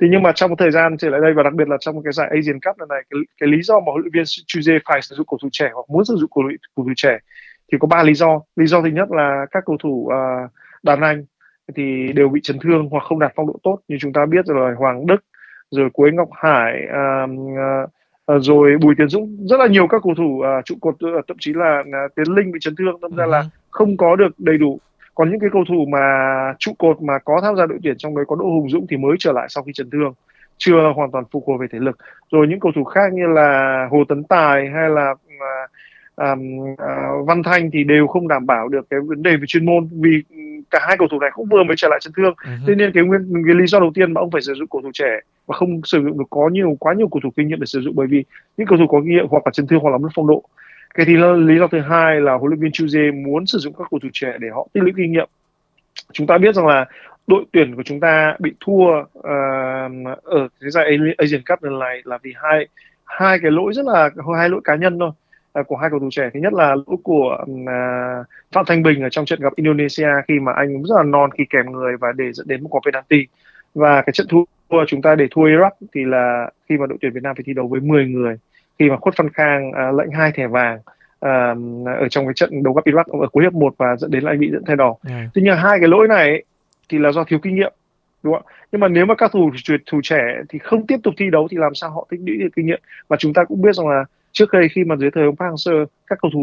thì 0.00 0.06
nhưng 0.10 0.22
mà 0.22 0.32
trong 0.32 0.50
một 0.50 0.56
thời 0.58 0.70
gian 0.70 0.96
trở 0.96 1.10
lại 1.10 1.20
đây 1.20 1.32
và 1.34 1.42
đặc 1.42 1.52
biệt 1.54 1.68
là 1.68 1.76
trong 1.80 2.02
cái 2.02 2.12
giải 2.12 2.28
Asian 2.28 2.60
Cup 2.60 2.78
này, 2.78 2.86
này 2.88 3.02
cái, 3.10 3.20
cái 3.40 3.48
lý 3.48 3.62
do 3.62 3.80
mà 3.80 3.92
huấn 3.92 4.02
luyện 4.02 4.12
viên 4.12 4.24
Chuze 4.24 4.78
phải 4.84 5.02
sử 5.02 5.14
dụng 5.16 5.26
cầu 5.30 5.38
thủ 5.42 5.48
trẻ 5.52 5.70
hoặc 5.74 5.84
muốn 5.88 6.04
sử 6.04 6.16
dụng 6.16 6.30
cầu, 6.34 6.44
cầu 6.76 6.84
thủ 6.84 6.92
trẻ 6.96 7.18
thì 7.72 7.78
có 7.80 7.86
ba 7.86 8.02
lý 8.02 8.14
do. 8.14 8.40
Lý 8.56 8.66
do 8.66 8.82
thứ 8.82 8.88
nhất 8.88 9.10
là 9.10 9.46
các 9.50 9.62
cầu 9.66 9.76
thủ 9.82 10.08
uh, 10.08 10.50
đàn 10.82 11.00
anh 11.00 11.24
thì 11.76 12.12
đều 12.12 12.28
bị 12.28 12.40
chấn 12.42 12.58
thương 12.58 12.88
hoặc 12.90 13.04
không 13.04 13.18
đạt 13.18 13.32
phong 13.36 13.46
độ 13.46 13.54
tốt. 13.62 13.78
Như 13.88 13.96
chúng 14.00 14.12
ta 14.12 14.26
biết 14.26 14.46
rồi 14.46 14.74
Hoàng 14.74 15.06
Đức 15.06 15.24
rồi 15.70 15.90
Quế 15.92 16.10
Ngọc 16.10 16.28
Hải 16.32 16.72
uh, 16.86 17.30
uh, 17.30 18.42
rồi 18.42 18.78
Bùi 18.80 18.94
Tiến 18.98 19.08
Dũng. 19.08 19.46
Rất 19.46 19.60
là 19.60 19.66
nhiều 19.66 19.86
các 19.86 20.00
cầu 20.04 20.14
thủ 20.16 20.42
uh, 20.58 20.64
trụ 20.64 20.74
cột 20.80 20.94
uh, 20.94 21.24
thậm 21.28 21.36
chí 21.40 21.52
là 21.52 21.80
uh, 21.80 22.14
Tiến 22.16 22.34
Linh 22.34 22.52
bị 22.52 22.58
chấn 22.60 22.74
thương 22.76 23.00
đâm 23.00 23.16
ra 23.16 23.26
là 23.26 23.38
ừ. 23.38 23.46
không 23.70 23.96
có 23.96 24.16
được 24.16 24.30
đầy 24.38 24.58
đủ 24.58 24.80
còn 25.20 25.30
những 25.30 25.40
cái 25.40 25.50
cầu 25.52 25.64
thủ 25.68 25.84
mà 25.92 25.98
trụ 26.58 26.72
cột 26.78 27.02
mà 27.02 27.18
có 27.18 27.40
tham 27.42 27.56
gia 27.56 27.66
đội 27.66 27.78
tuyển 27.82 27.94
trong 27.98 28.16
đấy 28.16 28.24
có 28.28 28.36
Đỗ 28.36 28.44
Hùng 28.44 28.70
Dũng 28.70 28.86
thì 28.86 28.96
mới 28.96 29.16
trở 29.18 29.32
lại 29.32 29.46
sau 29.50 29.64
khi 29.64 29.72
chấn 29.74 29.90
thương 29.90 30.14
chưa 30.58 30.92
hoàn 30.96 31.10
toàn 31.10 31.24
phục 31.30 31.44
hồi 31.46 31.58
về 31.60 31.66
thể 31.72 31.78
lực 31.78 31.98
rồi 32.30 32.46
những 32.46 32.60
cầu 32.60 32.72
thủ 32.74 32.84
khác 32.84 33.12
như 33.12 33.26
là 33.26 33.88
Hồ 33.90 34.04
Tấn 34.08 34.24
Tài 34.24 34.68
hay 34.74 34.90
là 34.90 35.10
uh, 35.10 36.38
uh, 36.72 37.26
Văn 37.26 37.42
Thanh 37.42 37.70
thì 37.70 37.84
đều 37.84 38.06
không 38.06 38.28
đảm 38.28 38.46
bảo 38.46 38.68
được 38.68 38.86
cái 38.90 39.00
vấn 39.00 39.22
đề 39.22 39.36
về 39.36 39.44
chuyên 39.46 39.66
môn 39.66 39.88
vì 39.92 40.22
cả 40.70 40.78
hai 40.82 40.96
cầu 40.96 41.08
thủ 41.10 41.20
này 41.20 41.30
cũng 41.34 41.48
vừa 41.50 41.62
mới 41.62 41.76
trở 41.76 41.88
lại 41.88 41.98
chấn 42.02 42.12
thương 42.16 42.34
uh-huh. 42.34 42.66
thế 42.66 42.74
nên 42.74 42.92
cái 42.94 43.04
nguyên 43.04 43.42
cái 43.46 43.54
lý 43.54 43.66
do 43.66 43.80
đầu 43.80 43.90
tiên 43.94 44.12
mà 44.12 44.20
ông 44.20 44.30
phải 44.30 44.42
sử 44.42 44.54
dụng 44.54 44.68
cầu 44.68 44.82
thủ 44.82 44.90
trẻ 44.94 45.20
và 45.46 45.56
không 45.56 45.80
sử 45.84 46.02
dụng 46.04 46.18
được 46.18 46.24
có 46.30 46.48
nhiều 46.52 46.76
quá 46.80 46.94
nhiều 46.94 47.08
cầu 47.08 47.20
thủ 47.22 47.30
kinh 47.36 47.48
nghiệm 47.48 47.60
để 47.60 47.66
sử 47.66 47.80
dụng 47.80 47.94
bởi 47.96 48.06
vì 48.06 48.24
những 48.56 48.66
cầu 48.66 48.78
thủ 48.78 48.86
có 48.86 49.00
kinh 49.00 49.10
nghiệm 49.10 49.26
hoặc 49.30 49.42
là 49.44 49.50
chấn 49.50 49.66
thương 49.66 49.80
hoặc 49.80 49.90
là 49.90 49.98
mất 49.98 50.08
phong 50.14 50.26
độ 50.26 50.42
cái 50.94 51.06
thì 51.06 51.16
lý 51.36 51.58
do 51.58 51.66
thứ 51.66 51.80
hai 51.80 52.20
là 52.20 52.34
huấn 52.34 52.50
luyện 52.50 52.60
viên 52.60 52.70
Chuze 52.70 53.22
muốn 53.22 53.46
sử 53.46 53.58
dụng 53.58 53.74
các 53.78 53.86
cầu 53.90 54.00
thủ 54.02 54.08
trẻ 54.12 54.32
để 54.40 54.48
họ 54.54 54.68
tích 54.72 54.82
lũy 54.82 54.92
kinh 54.96 55.12
nghiệm. 55.12 55.28
Chúng 56.12 56.26
ta 56.26 56.38
biết 56.38 56.54
rằng 56.54 56.66
là 56.66 56.86
đội 57.26 57.44
tuyển 57.52 57.76
của 57.76 57.82
chúng 57.82 58.00
ta 58.00 58.36
bị 58.38 58.52
thua 58.60 59.00
uh, 59.00 60.22
ở 60.22 60.48
thế 60.62 60.70
giải 60.70 60.98
Asian 61.18 61.42
Cup 61.48 61.62
lần 61.62 61.78
này 61.78 62.00
là 62.04 62.18
vì 62.22 62.32
hai 62.42 62.68
hai 63.04 63.38
cái 63.42 63.50
lỗi 63.50 63.72
rất 63.74 63.86
là 63.86 64.10
hai 64.38 64.48
lỗi 64.48 64.60
cá 64.64 64.76
nhân 64.76 64.98
thôi 64.98 65.10
uh, 65.60 65.66
của 65.66 65.76
hai 65.76 65.90
cầu 65.90 65.98
thủ 65.98 66.08
trẻ. 66.10 66.30
Thứ 66.34 66.40
nhất 66.40 66.52
là 66.52 66.74
lỗi 66.74 66.96
của 67.02 67.44
uh, 67.50 68.26
Phạm 68.52 68.64
Thanh 68.66 68.82
Bình 68.82 69.02
ở 69.02 69.08
trong 69.08 69.24
trận 69.24 69.40
gặp 69.40 69.52
Indonesia 69.56 70.08
khi 70.28 70.38
mà 70.38 70.52
anh 70.52 70.82
rất 70.82 70.96
là 70.96 71.02
non 71.02 71.30
khi 71.38 71.44
kèm 71.50 71.72
người 71.72 71.96
và 71.96 72.12
để 72.12 72.32
dẫn 72.32 72.48
đến 72.48 72.62
một 72.62 72.68
quả 72.68 72.80
penalty. 72.84 73.26
Và 73.74 74.02
cái 74.02 74.12
trận 74.12 74.26
thua 74.30 74.84
chúng 74.86 75.02
ta 75.02 75.14
để 75.14 75.26
thua 75.30 75.42
Iraq 75.42 75.70
thì 75.94 76.04
là 76.04 76.50
khi 76.68 76.76
mà 76.76 76.86
đội 76.86 76.98
tuyển 77.00 77.12
Việt 77.12 77.22
Nam 77.22 77.36
phải 77.36 77.44
thi 77.46 77.52
đấu 77.54 77.68
với 77.68 77.80
10 77.80 78.06
người 78.06 78.36
khi 78.80 78.90
mà 78.90 78.96
Khuất 78.96 79.16
Văn 79.16 79.28
Khang 79.30 79.70
uh, 79.70 79.98
lệnh 79.98 80.10
hai 80.10 80.32
thẻ 80.32 80.46
vàng 80.46 80.78
uh, 80.78 81.86
ở 82.00 82.08
trong 82.10 82.26
cái 82.26 82.34
trận 82.34 82.62
đấu 82.62 82.74
gặp 82.74 82.84
Iraq 82.84 83.20
ở 83.20 83.28
cuối 83.32 83.44
hiệp 83.44 83.52
1 83.52 83.74
và 83.78 83.96
dẫn 83.96 84.10
đến 84.10 84.24
là 84.24 84.32
anh 84.32 84.40
bị 84.40 84.50
dẫn 84.52 84.64
thay 84.66 84.76
đỏ. 84.76 84.96
Yeah. 85.08 85.28
Tuy 85.34 85.42
nhiên 85.42 85.56
hai 85.56 85.78
cái 85.78 85.88
lỗi 85.88 86.08
này 86.08 86.28
ấy, 86.28 86.44
thì 86.88 86.98
là 86.98 87.12
do 87.12 87.24
thiếu 87.24 87.38
kinh 87.42 87.54
nghiệm 87.54 87.72
đúng 88.22 88.34
không 88.34 88.42
nhưng 88.72 88.80
mà 88.80 88.88
nếu 88.88 89.06
mà 89.06 89.14
các 89.14 89.32
thủ 89.32 89.50
thủ 89.90 90.00
trẻ 90.02 90.22
thì 90.48 90.58
không 90.58 90.86
tiếp 90.86 90.96
tục 91.02 91.14
thi 91.16 91.30
đấu 91.30 91.48
thì 91.50 91.56
làm 91.56 91.74
sao 91.74 91.90
họ 91.90 92.06
tích 92.10 92.20
lũy 92.26 92.36
được 92.36 92.48
kinh 92.56 92.66
nghiệm 92.66 92.80
và 93.08 93.16
chúng 93.16 93.32
ta 93.32 93.44
cũng 93.44 93.62
biết 93.62 93.74
rằng 93.74 93.88
là 93.88 94.04
trước 94.32 94.52
đây 94.52 94.68
khi 94.68 94.84
mà 94.84 94.96
dưới 94.96 95.10
thời 95.10 95.24
ông 95.24 95.36
Park 95.36 95.52
Hang-seo 95.52 95.86
các 96.06 96.18
cầu 96.22 96.30
thủ 96.34 96.40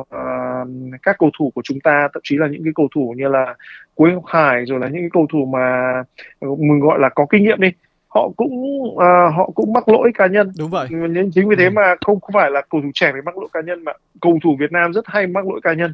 uh, 0.00 0.68
các 1.02 1.16
cầu 1.18 1.30
thủ 1.38 1.52
của 1.54 1.62
chúng 1.64 1.80
ta 1.80 2.08
thậm 2.14 2.20
chí 2.24 2.36
là 2.36 2.46
những 2.46 2.64
cái 2.64 2.72
cầu 2.74 2.88
thủ 2.94 3.14
như 3.16 3.28
là 3.28 3.54
Quế 3.94 4.12
Ngọc 4.12 4.24
Hải 4.26 4.64
rồi 4.64 4.80
là 4.80 4.88
những 4.88 5.02
cái 5.02 5.10
cầu 5.12 5.26
thủ 5.32 5.44
mà 5.44 5.92
mình 6.40 6.80
gọi 6.80 6.98
là 6.98 7.08
có 7.08 7.26
kinh 7.30 7.44
nghiệm 7.44 7.60
đi 7.60 7.68
họ 8.14 8.30
cũng 8.36 8.82
uh, 8.82 9.00
họ 9.36 9.50
cũng 9.54 9.72
mắc 9.72 9.88
lỗi 9.88 10.10
cá 10.14 10.26
nhân. 10.26 10.52
Đúng 10.58 10.70
vậy. 10.70 10.88
Nên 10.90 11.30
chính 11.30 11.48
vì 11.48 11.56
thế 11.56 11.64
ừ. 11.64 11.70
mà 11.70 11.94
không 12.06 12.20
không 12.20 12.32
phải 12.32 12.50
là 12.50 12.62
cầu 12.70 12.80
thủ 12.82 12.90
trẻ 12.94 13.12
phải 13.12 13.22
mắc 13.22 13.38
lỗi 13.38 13.48
cá 13.52 13.60
nhân 13.60 13.84
mà 13.84 13.92
cầu 14.20 14.38
thủ 14.44 14.56
Việt 14.58 14.72
Nam 14.72 14.92
rất 14.92 15.04
hay 15.06 15.26
mắc 15.26 15.46
lỗi 15.46 15.60
cá 15.62 15.72
nhân. 15.72 15.92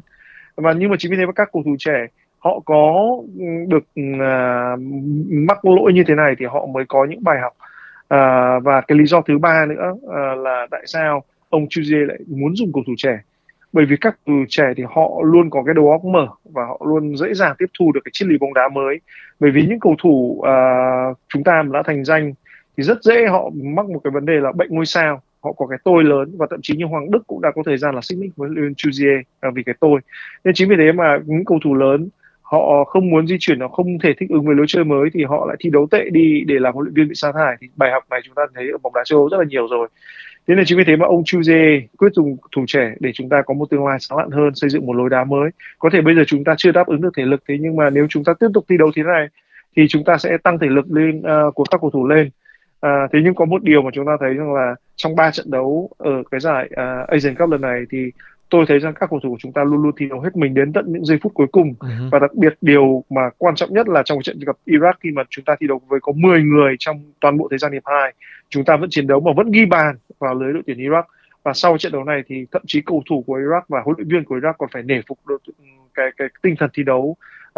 Và 0.55 0.73
nhưng 0.73 0.89
mà 0.89 0.95
chính 0.99 1.11
vì 1.11 1.17
thế 1.17 1.25
mà 1.25 1.31
các 1.31 1.49
cầu 1.53 1.63
thủ 1.65 1.75
trẻ 1.79 2.07
họ 2.39 2.59
có 2.65 3.17
được 3.67 3.83
uh, 3.99 4.79
mắc 5.29 5.65
lỗi 5.65 5.93
như 5.93 6.03
thế 6.07 6.15
này 6.15 6.35
thì 6.39 6.45
họ 6.45 6.65
mới 6.65 6.85
có 6.87 7.05
những 7.09 7.23
bài 7.23 7.39
học. 7.41 7.53
Uh, 8.13 8.63
và 8.63 8.81
cái 8.87 8.97
lý 8.97 9.05
do 9.05 9.21
thứ 9.21 9.37
ba 9.37 9.65
nữa 9.65 9.91
uh, 9.91 10.37
là 10.37 10.67
tại 10.71 10.83
sao 10.85 11.23
ông 11.49 11.65
Chuzier 11.65 12.05
lại 12.05 12.17
muốn 12.27 12.55
dùng 12.55 12.71
cầu 12.73 12.83
thủ 12.87 12.93
trẻ 12.97 13.19
bởi 13.73 13.85
vì 13.85 13.95
các 14.01 14.17
cầu 14.25 14.35
thủ 14.35 14.45
trẻ 14.49 14.73
thì 14.77 14.83
họ 14.89 15.09
luôn 15.23 15.49
có 15.49 15.63
cái 15.63 15.75
đầu 15.75 15.91
óc 15.91 16.05
mở 16.05 16.27
và 16.43 16.65
họ 16.65 16.81
luôn 16.87 17.17
dễ 17.17 17.33
dàng 17.33 17.55
tiếp 17.59 17.65
thu 17.79 17.91
được 17.91 18.01
cái 18.05 18.11
triết 18.13 18.27
lý 18.27 18.37
bóng 18.37 18.53
đá 18.53 18.69
mới. 18.73 18.99
Bởi 19.39 19.51
vì 19.51 19.65
những 19.65 19.79
cầu 19.79 19.95
thủ 20.03 20.39
uh, 20.39 21.17
chúng 21.33 21.43
ta 21.43 21.63
đã 21.73 21.83
thành 21.85 22.05
danh 22.05 22.33
thì 22.77 22.83
rất 22.83 23.03
dễ 23.03 23.25
họ 23.27 23.49
mắc 23.63 23.85
một 23.85 23.99
cái 24.03 24.11
vấn 24.11 24.25
đề 24.25 24.33
là 24.33 24.51
bệnh 24.51 24.69
ngôi 24.71 24.85
sao. 24.85 25.21
Họ 25.43 25.51
có 25.51 25.67
cái 25.67 25.79
tôi 25.83 26.03
lớn 26.03 26.31
và 26.37 26.47
thậm 26.49 26.59
chí 26.63 26.75
như 26.75 26.85
Hoàng 26.85 27.11
Đức 27.11 27.27
cũng 27.27 27.41
đã 27.41 27.51
có 27.55 27.63
thời 27.65 27.77
gian 27.77 27.95
là 27.95 28.01
xích 28.01 28.19
mích 28.19 28.31
với 28.35 28.49
Leon 28.55 28.73
Chuzier 28.77 29.21
à, 29.39 29.49
vì 29.55 29.63
cái 29.63 29.75
tôi. 29.79 29.99
Nên 30.43 30.53
chính 30.53 30.69
vì 30.69 30.75
thế 30.79 30.91
mà 30.91 31.19
những 31.25 31.45
cầu 31.45 31.59
thủ 31.63 31.75
lớn 31.75 32.09
họ 32.41 32.83
không 32.83 33.09
muốn 33.09 33.27
di 33.27 33.35
chuyển 33.39 33.59
họ 33.59 33.67
không 33.67 33.99
thể 33.99 34.13
thích 34.19 34.29
ứng 34.29 34.45
với 34.45 34.55
lối 34.55 34.65
chơi 34.69 34.83
mới 34.83 35.09
thì 35.13 35.23
họ 35.23 35.45
lại 35.47 35.57
thi 35.59 35.69
đấu 35.69 35.87
tệ 35.91 36.09
đi 36.09 36.43
để 36.47 36.55
làm 36.59 36.73
huấn 36.73 36.85
luyện 36.85 36.93
viên 36.93 37.07
bị 37.07 37.15
sa 37.15 37.31
thải. 37.31 37.55
Thì 37.61 37.67
bài 37.75 37.91
học 37.91 38.03
này 38.09 38.21
chúng 38.23 38.35
ta 38.35 38.41
thấy 38.55 38.69
ở 38.71 38.77
bóng 38.83 38.93
đá 38.93 39.01
châu 39.05 39.19
Âu 39.19 39.29
rất 39.29 39.37
là 39.37 39.45
nhiều 39.49 39.67
rồi 39.67 39.87
thế 40.47 40.55
nên 40.55 40.65
chính 40.65 40.77
vì 40.77 40.83
thế 40.83 40.95
mà 40.95 41.05
ông 41.05 41.23
Chuze 41.23 41.81
quyết 41.97 42.13
dùng 42.13 42.37
thủ 42.55 42.63
trẻ 42.67 42.93
để 42.99 43.11
chúng 43.13 43.29
ta 43.29 43.41
có 43.45 43.53
một 43.53 43.69
tương 43.69 43.85
lai 43.85 43.97
sáng 43.99 44.17
lạn 44.17 44.31
hơn 44.31 44.55
xây 44.55 44.69
dựng 44.69 44.85
một 44.85 44.93
lối 44.93 45.09
đá 45.09 45.23
mới. 45.23 45.49
Có 45.79 45.89
thể 45.93 46.01
bây 46.01 46.15
giờ 46.15 46.23
chúng 46.27 46.43
ta 46.43 46.55
chưa 46.57 46.71
đáp 46.71 46.87
ứng 46.87 47.01
được 47.01 47.13
thể 47.17 47.23
lực 47.25 47.43
thế 47.47 47.57
nhưng 47.59 47.75
mà 47.75 47.89
nếu 47.89 48.07
chúng 48.09 48.23
ta 48.23 48.33
tiếp 48.39 48.47
tục 48.53 48.65
thi 48.69 48.77
đấu 48.77 48.91
thế 48.95 49.03
này 49.03 49.27
thì 49.75 49.87
chúng 49.89 50.03
ta 50.03 50.17
sẽ 50.17 50.37
tăng 50.43 50.59
thể 50.59 50.67
lực 50.67 50.91
lên 50.91 51.19
uh, 51.19 51.55
của 51.55 51.63
các 51.71 51.81
cầu 51.81 51.89
thủ 51.89 52.07
lên. 52.07 52.29
À, 52.81 53.07
thế 53.13 53.19
nhưng 53.23 53.35
có 53.35 53.45
một 53.45 53.63
điều 53.63 53.81
mà 53.81 53.89
chúng 53.93 54.05
ta 54.05 54.11
thấy 54.19 54.33
rằng 54.33 54.53
là 54.53 54.75
trong 54.95 55.15
ba 55.15 55.31
trận 55.31 55.51
đấu 55.51 55.89
ở 55.97 56.23
cái 56.31 56.39
giải 56.39 56.69
uh, 56.71 57.07
Asian 57.07 57.35
Cup 57.35 57.49
lần 57.49 57.61
này 57.61 57.83
thì 57.89 58.11
tôi 58.51 58.65
thấy 58.67 58.79
rằng 58.79 58.93
các 58.93 59.09
cầu 59.09 59.19
thủ 59.23 59.29
của 59.29 59.37
chúng 59.39 59.53
ta 59.53 59.63
luôn 59.63 59.83
luôn 59.83 59.91
thi 59.97 60.05
đấu 60.09 60.19
hết 60.19 60.35
mình 60.35 60.53
đến 60.53 60.73
tận 60.73 60.85
những 60.87 61.05
giây 61.05 61.19
phút 61.21 61.33
cuối 61.33 61.47
cùng. 61.51 61.73
Uh-huh. 61.79 62.09
và 62.11 62.19
đặc 62.19 62.33
biệt 62.33 62.53
điều 62.61 63.03
mà 63.09 63.21
quan 63.37 63.55
trọng 63.55 63.73
nhất 63.73 63.87
là 63.87 64.03
trong 64.05 64.21
trận 64.21 64.39
gặp 64.39 64.55
Iraq 64.65 64.93
khi 64.99 65.11
mà 65.11 65.23
chúng 65.29 65.45
ta 65.45 65.55
thi 65.59 65.67
đấu 65.67 65.81
với 65.87 65.99
có 65.99 66.11
10 66.15 66.43
người 66.43 66.75
trong 66.79 67.03
toàn 67.21 67.37
bộ 67.37 67.47
thời 67.49 67.59
gian 67.59 67.71
hiệp 67.71 67.83
2 67.85 68.13
chúng 68.51 68.65
ta 68.65 68.77
vẫn 68.77 68.89
chiến 68.89 69.07
đấu 69.07 69.19
mà 69.19 69.31
vẫn 69.35 69.51
ghi 69.51 69.65
bàn 69.65 69.95
vào 70.19 70.35
lưới 70.35 70.53
đội 70.53 70.63
tuyển 70.67 70.77
Iraq. 70.77 71.03
Và 71.43 71.53
sau 71.53 71.77
trận 71.77 71.91
đấu 71.91 72.03
này 72.03 72.23
thì 72.27 72.45
thậm 72.51 72.61
chí 72.67 72.81
cầu 72.81 73.03
thủ 73.09 73.23
của 73.27 73.37
Iraq 73.37 73.61
và 73.67 73.81
huấn 73.85 73.95
luyện 73.97 74.07
viên 74.07 74.23
của 74.23 74.37
Iraq 74.37 74.53
còn 74.57 74.69
phải 74.73 74.83
nể 74.83 75.01
phục 75.07 75.19
đội, 75.25 75.39
cái 75.93 76.11
cái 76.17 76.27
tinh 76.41 76.55
thần 76.59 76.69
thi 76.73 76.83
đấu 76.83 77.15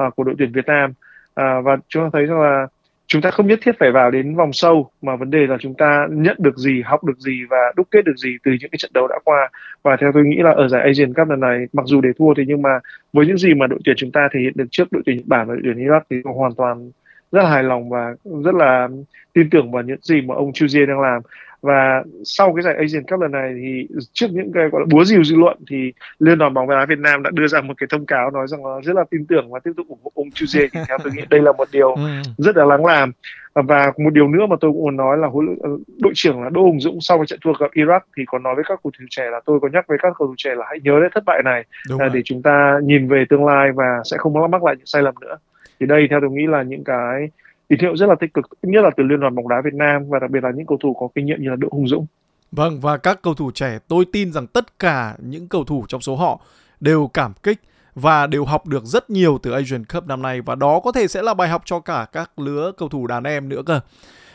uh, 0.07 0.15
của 0.15 0.23
đội 0.23 0.35
tuyển 0.37 0.51
Việt 0.51 0.65
Nam. 0.65 0.89
Uh, 0.89 1.65
và 1.65 1.77
chúng 1.87 2.03
ta 2.03 2.09
thấy 2.13 2.25
rằng 2.25 2.41
là 2.41 2.67
chúng 3.07 3.21
ta 3.21 3.31
không 3.31 3.47
nhất 3.47 3.59
thiết 3.61 3.79
phải 3.79 3.91
vào 3.91 4.11
đến 4.11 4.35
vòng 4.35 4.53
sâu, 4.53 4.89
mà 5.01 5.15
vấn 5.15 5.29
đề 5.29 5.47
là 5.47 5.57
chúng 5.59 5.73
ta 5.73 6.07
nhận 6.11 6.35
được 6.39 6.57
gì, 6.57 6.81
học 6.85 7.03
được 7.03 7.17
gì 7.17 7.41
và 7.49 7.57
đúc 7.75 7.87
kết 7.91 8.05
được 8.05 8.17
gì 8.17 8.37
từ 8.43 8.51
những 8.61 8.69
cái 8.71 8.77
trận 8.77 8.91
đấu 8.93 9.07
đã 9.07 9.15
qua. 9.23 9.49
Và 9.83 9.97
theo 10.01 10.11
tôi 10.13 10.23
nghĩ 10.23 10.37
là 10.37 10.51
ở 10.51 10.67
giải 10.67 10.81
Asian 10.81 11.13
Cup 11.13 11.29
lần 11.29 11.39
này, 11.39 11.65
mặc 11.73 11.85
dù 11.85 12.01
để 12.01 12.09
thua 12.17 12.33
thì 12.33 12.43
nhưng 12.47 12.61
mà 12.61 12.79
với 13.13 13.25
những 13.25 13.37
gì 13.37 13.53
mà 13.53 13.67
đội 13.67 13.79
tuyển 13.85 13.95
chúng 13.95 14.11
ta 14.11 14.29
thể 14.33 14.39
hiện 14.39 14.53
được 14.55 14.65
trước 14.71 14.91
đội 14.91 15.03
tuyển 15.05 15.17
Nhật 15.17 15.25
Bản 15.27 15.47
và 15.47 15.53
đội 15.53 15.61
tuyển 15.63 15.87
Iraq 15.87 16.01
thì 16.09 16.21
hoàn 16.23 16.55
toàn 16.57 16.91
rất 17.31 17.43
là 17.43 17.49
hài 17.49 17.63
lòng 17.63 17.89
và 17.89 18.15
rất 18.43 18.55
là 18.55 18.87
tin 19.33 19.49
tưởng 19.49 19.71
vào 19.71 19.83
những 19.83 19.99
gì 20.01 20.21
mà 20.21 20.35
ông 20.35 20.51
Chuzier 20.51 20.85
đang 20.85 20.99
làm 20.99 21.21
và 21.63 22.03
sau 22.23 22.53
cái 22.53 22.63
giải 22.63 22.75
Asian 22.77 23.03
Cup 23.03 23.19
lần 23.21 23.31
này 23.31 23.53
thì 23.61 23.87
trước 24.13 24.27
những 24.31 24.51
cái 24.53 24.69
gọi 24.69 24.81
là 24.81 24.85
búa 24.91 25.03
rìu 25.03 25.23
dư 25.23 25.35
luận 25.35 25.57
thì 25.69 25.93
liên 26.19 26.37
đoàn 26.37 26.53
bóng 26.53 26.69
đá 26.69 26.85
Việt 26.85 26.99
Nam 26.99 27.23
đã 27.23 27.29
đưa 27.33 27.47
ra 27.47 27.61
một 27.61 27.73
cái 27.77 27.87
thông 27.91 28.05
cáo 28.05 28.31
nói 28.31 28.47
rằng 28.47 28.65
là 28.65 28.81
rất 28.83 28.95
là 28.95 29.03
tin 29.11 29.25
tưởng 29.25 29.51
và 29.51 29.59
tiếp 29.59 29.71
tục 29.77 29.87
ủng 29.87 29.99
hộ 30.03 30.11
ông 30.15 30.27
Chuze 30.29 30.67
thì 30.73 30.79
theo 30.87 30.97
tôi 31.03 31.13
nghĩ 31.13 31.21
đây 31.29 31.41
là 31.41 31.51
một 31.51 31.67
điều 31.71 31.93
ừ. 31.95 32.01
rất 32.37 32.57
là 32.57 32.65
lắng 32.65 32.85
làm. 32.85 33.11
Và 33.53 33.91
một 33.97 34.09
điều 34.13 34.27
nữa 34.27 34.45
mà 34.49 34.55
tôi 34.61 34.71
cũng 34.71 34.81
muốn 34.81 34.97
nói 34.97 35.17
là 35.17 35.27
ờ, 35.61 35.69
đội 35.99 36.13
trưởng 36.15 36.43
là 36.43 36.49
Đỗ 36.49 36.61
Hùng 36.61 36.79
Dũng 36.79 37.01
sau 37.01 37.17
cái 37.17 37.25
trận 37.25 37.39
thua 37.43 37.53
gặp 37.53 37.71
Iraq 37.73 37.99
thì 38.17 38.23
có 38.27 38.39
nói 38.39 38.55
với 38.55 38.63
các 38.67 38.79
cầu 38.83 38.91
thủ 38.99 39.05
trẻ 39.09 39.23
là 39.31 39.39
tôi 39.45 39.59
có 39.59 39.69
nhắc 39.73 39.85
với 39.87 39.97
các 40.01 40.13
cầu 40.17 40.27
thủ 40.27 40.33
trẻ 40.37 40.55
là 40.55 40.65
hãy 40.69 40.79
nhớ 40.83 40.99
đến 41.01 41.11
thất 41.13 41.23
bại 41.25 41.41
này 41.45 41.63
Đúng 41.89 41.99
để 42.13 42.21
chúng 42.25 42.41
ta 42.41 42.79
nhìn 42.83 43.07
về 43.07 43.25
tương 43.29 43.45
lai 43.45 43.71
và 43.75 44.01
sẽ 44.11 44.17
không 44.17 44.51
mắc 44.51 44.63
lại 44.63 44.75
những 44.77 44.85
sai 44.85 45.01
lầm 45.01 45.15
nữa. 45.21 45.37
Thì 45.79 45.85
đây 45.85 46.07
theo 46.09 46.19
tôi 46.21 46.29
nghĩ 46.29 46.47
là 46.47 46.63
những 46.63 46.83
cái 46.83 47.29
tín 47.69 47.79
hiệu 47.79 47.97
rất 47.97 48.05
là 48.09 48.15
tích 48.19 48.33
cực 48.33 48.45
nhất 48.61 48.81
là 48.83 48.89
từ 48.97 49.03
liên 49.03 49.19
đoàn 49.19 49.35
bóng 49.35 49.47
đá 49.47 49.61
Việt 49.65 49.73
Nam 49.73 50.09
và 50.09 50.19
đặc 50.19 50.31
biệt 50.31 50.43
là 50.43 50.51
những 50.55 50.65
cầu 50.65 50.77
thủ 50.83 50.93
có 50.93 51.07
kinh 51.15 51.25
nghiệm 51.25 51.41
như 51.41 51.49
là 51.49 51.55
Đỗ 51.55 51.67
Hùng 51.71 51.87
Dũng. 51.87 52.05
Vâng 52.51 52.79
và 52.79 52.97
các 52.97 53.21
cầu 53.21 53.33
thủ 53.33 53.51
trẻ 53.51 53.79
tôi 53.87 54.05
tin 54.11 54.31
rằng 54.33 54.47
tất 54.47 54.79
cả 54.79 55.15
những 55.19 55.47
cầu 55.47 55.63
thủ 55.63 55.85
trong 55.87 56.01
số 56.01 56.15
họ 56.15 56.39
đều 56.79 57.09
cảm 57.13 57.33
kích 57.43 57.59
và 57.95 58.27
đều 58.27 58.45
học 58.45 58.67
được 58.67 58.83
rất 58.83 59.09
nhiều 59.09 59.39
từ 59.43 59.51
Asian 59.51 59.85
Cup 59.85 60.07
năm 60.07 60.21
nay 60.21 60.41
và 60.41 60.55
đó 60.55 60.79
có 60.79 60.91
thể 60.91 61.07
sẽ 61.07 61.21
là 61.21 61.33
bài 61.33 61.49
học 61.49 61.61
cho 61.65 61.79
cả 61.79 62.05
các 62.11 62.39
lứa 62.39 62.71
cầu 62.77 62.89
thủ 62.89 63.07
đàn 63.07 63.23
em 63.23 63.49
nữa 63.49 63.61
cơ. 63.65 63.79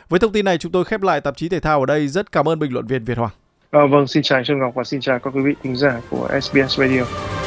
Với 0.09 0.21
thông 0.21 0.33
tin 0.33 0.45
này 0.45 0.59
chúng 0.59 0.73
tôi 0.73 0.85
khép 0.85 1.03
lại 1.03 1.21
tạp 1.21 1.37
chí 1.37 1.49
thể 1.49 1.61
thao 1.61 1.81
ở 1.81 1.87
đây. 1.87 2.09
Rất 2.09 2.33
cảm 2.33 2.49
ơn 2.49 2.59
bình 2.59 2.73
luận 2.73 2.87
viên 2.87 3.05
Việt 3.05 3.19
Hoàng. 3.19 3.33
À, 3.71 3.81
vâng, 3.91 4.07
xin 4.07 4.23
chào 4.23 4.45
Trương 4.45 4.59
Ngọc 4.59 4.75
và 4.75 4.85
xin 4.85 5.01
chào 5.01 5.19
các 5.19 5.35
quý 5.35 5.43
vị 5.43 5.55
khán 5.63 5.77
giả 5.77 6.01
của 6.11 6.29
SBS 6.41 6.79
Radio. 6.79 7.38